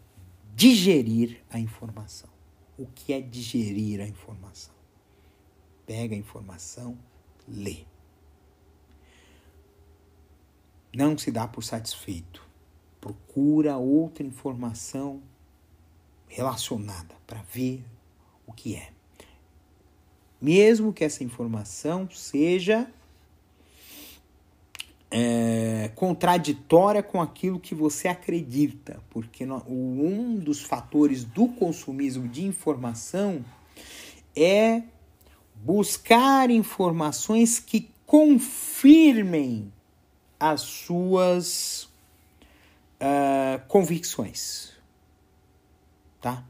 digerir 0.54 1.42
a 1.50 1.58
informação. 1.58 2.30
O 2.78 2.86
que 2.88 3.14
é 3.14 3.22
digerir 3.22 4.02
a 4.02 4.06
informação? 4.06 4.74
Pega 5.86 6.14
a 6.14 6.18
informação, 6.18 6.98
lê. 7.48 7.86
Não 10.94 11.18
se 11.18 11.32
dá 11.32 11.48
por 11.48 11.64
satisfeito. 11.64 12.46
Procura 13.00 13.78
outra 13.78 14.26
informação 14.26 15.24
relacionada 16.34 17.16
para 17.26 17.42
ver 17.52 17.84
o 18.46 18.52
que 18.52 18.76
é. 18.76 18.90
Mesmo 20.42 20.92
que 20.92 21.04
essa 21.04 21.24
informação 21.24 22.10
seja 22.10 22.88
é, 25.10 25.92
contraditória 25.96 27.04
com 27.04 27.22
aquilo 27.22 27.60
que 27.60 27.76
você 27.76 28.08
acredita, 28.08 29.00
porque 29.12 29.46
um 29.46 30.36
dos 30.36 30.62
fatores 30.62 31.24
do 31.24 31.48
consumismo 31.48 32.28
de 32.28 32.44
informação 32.44 33.46
é 34.36 34.82
buscar 35.56 36.50
informações 36.50 37.60
que 37.60 37.90
confirmem 38.06 39.72
as 40.40 40.62
suas 40.62 41.84
uh, 43.00 43.66
convicções, 43.68 44.73
tá? 46.24 46.42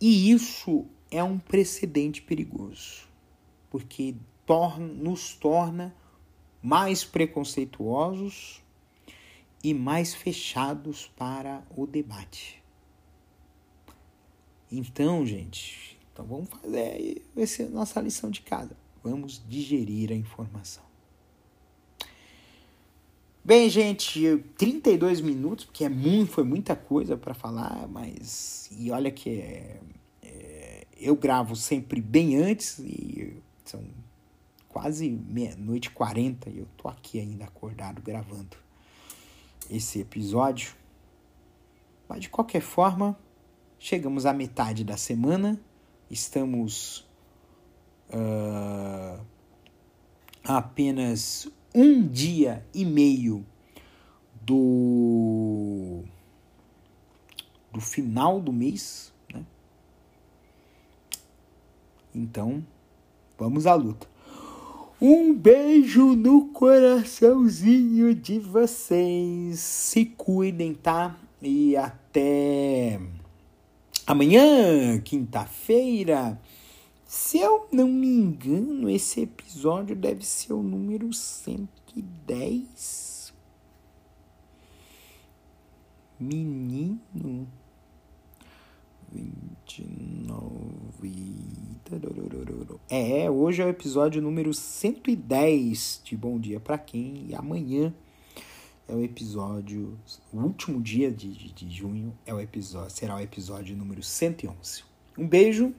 E 0.00 0.30
isso 0.30 0.86
é 1.08 1.22
um 1.22 1.38
precedente 1.38 2.20
perigoso, 2.20 3.08
porque 3.70 4.16
torna, 4.44 4.86
nos 4.86 5.34
torna 5.34 5.94
mais 6.60 7.04
preconceituosos 7.04 8.60
e 9.62 9.72
mais 9.72 10.14
fechados 10.14 11.10
para 11.16 11.62
o 11.76 11.86
debate. 11.86 12.60
Então, 14.70 15.24
gente, 15.24 15.96
então 16.12 16.26
vamos 16.26 16.50
fazer 16.50 17.22
essa 17.36 17.68
nossa 17.68 18.00
lição 18.00 18.30
de 18.30 18.42
casa. 18.42 18.76
Vamos 19.02 19.40
digerir 19.48 20.10
a 20.10 20.14
informação. 20.14 20.87
Bem, 23.48 23.70
gente, 23.70 24.44
32 24.58 25.22
minutos, 25.22 25.64
porque 25.64 25.82
é 25.82 25.88
muito, 25.88 26.32
foi 26.32 26.44
muita 26.44 26.76
coisa 26.76 27.16
para 27.16 27.32
falar, 27.32 27.88
mas 27.88 28.68
e 28.70 28.90
olha 28.90 29.10
que 29.10 29.40
é, 29.40 29.80
é, 30.22 30.86
eu 31.00 31.16
gravo 31.16 31.56
sempre 31.56 31.98
bem 31.98 32.36
antes 32.36 32.78
e 32.78 33.42
são 33.64 33.82
quase 34.68 35.08
meia-noite 35.08 35.88
40 35.88 36.50
e 36.50 36.58
eu 36.58 36.66
tô 36.76 36.88
aqui 36.88 37.18
ainda 37.18 37.46
acordado 37.46 38.02
gravando 38.02 38.54
esse 39.70 39.98
episódio. 39.98 40.74
Mas 42.06 42.20
de 42.20 42.28
qualquer 42.28 42.60
forma, 42.60 43.18
chegamos 43.78 44.26
à 44.26 44.34
metade 44.34 44.84
da 44.84 44.98
semana, 44.98 45.58
estamos 46.10 47.08
uh, 48.10 49.18
apenas 50.44 51.50
um 51.74 52.06
dia 52.06 52.64
e 52.74 52.84
meio 52.84 53.44
do, 54.40 56.02
do 57.72 57.80
final 57.80 58.40
do 58.40 58.52
mês, 58.52 59.12
né? 59.32 59.44
Então, 62.14 62.64
vamos 63.38 63.66
à 63.66 63.74
luta. 63.74 64.08
Um 65.00 65.32
beijo 65.32 66.16
no 66.16 66.46
coraçãozinho 66.46 68.12
de 68.14 68.40
vocês. 68.40 69.60
Se 69.60 70.06
cuidem, 70.06 70.74
tá? 70.74 71.16
E 71.40 71.76
até 71.76 73.00
amanhã, 74.04 74.98
quinta-feira. 75.00 76.40
Se 77.08 77.38
eu 77.38 77.66
não 77.72 77.88
me 77.88 78.06
engano, 78.06 78.88
esse 78.90 79.22
episódio 79.22 79.96
deve 79.96 80.26
ser 80.26 80.52
o 80.52 80.62
número 80.62 81.10
110. 81.10 83.32
Menino. 86.20 87.48
29. 89.10 90.36
É, 92.90 93.30
hoje 93.30 93.62
é 93.62 93.64
o 93.64 93.70
episódio 93.70 94.20
número 94.20 94.52
110 94.52 96.02
de 96.04 96.14
Bom 96.14 96.38
Dia 96.38 96.60
para 96.60 96.76
Quem 96.76 97.24
e 97.26 97.34
amanhã 97.34 97.94
é 98.86 98.94
o 98.94 99.02
episódio, 99.02 99.98
o 100.30 100.40
último 100.40 100.82
dia 100.82 101.10
de, 101.10 101.32
de, 101.32 101.54
de 101.54 101.70
junho 101.70 102.12
é 102.26 102.34
o 102.34 102.40
episódio, 102.40 102.90
será 102.90 103.16
o 103.16 103.20
episódio 103.20 103.74
número 103.74 104.02
111. 104.02 104.84
Um 105.16 105.26
beijo, 105.26 105.74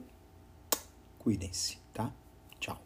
cuidem-se, 1.20 1.78
tá? 1.92 2.10
Tchau. 2.58 2.82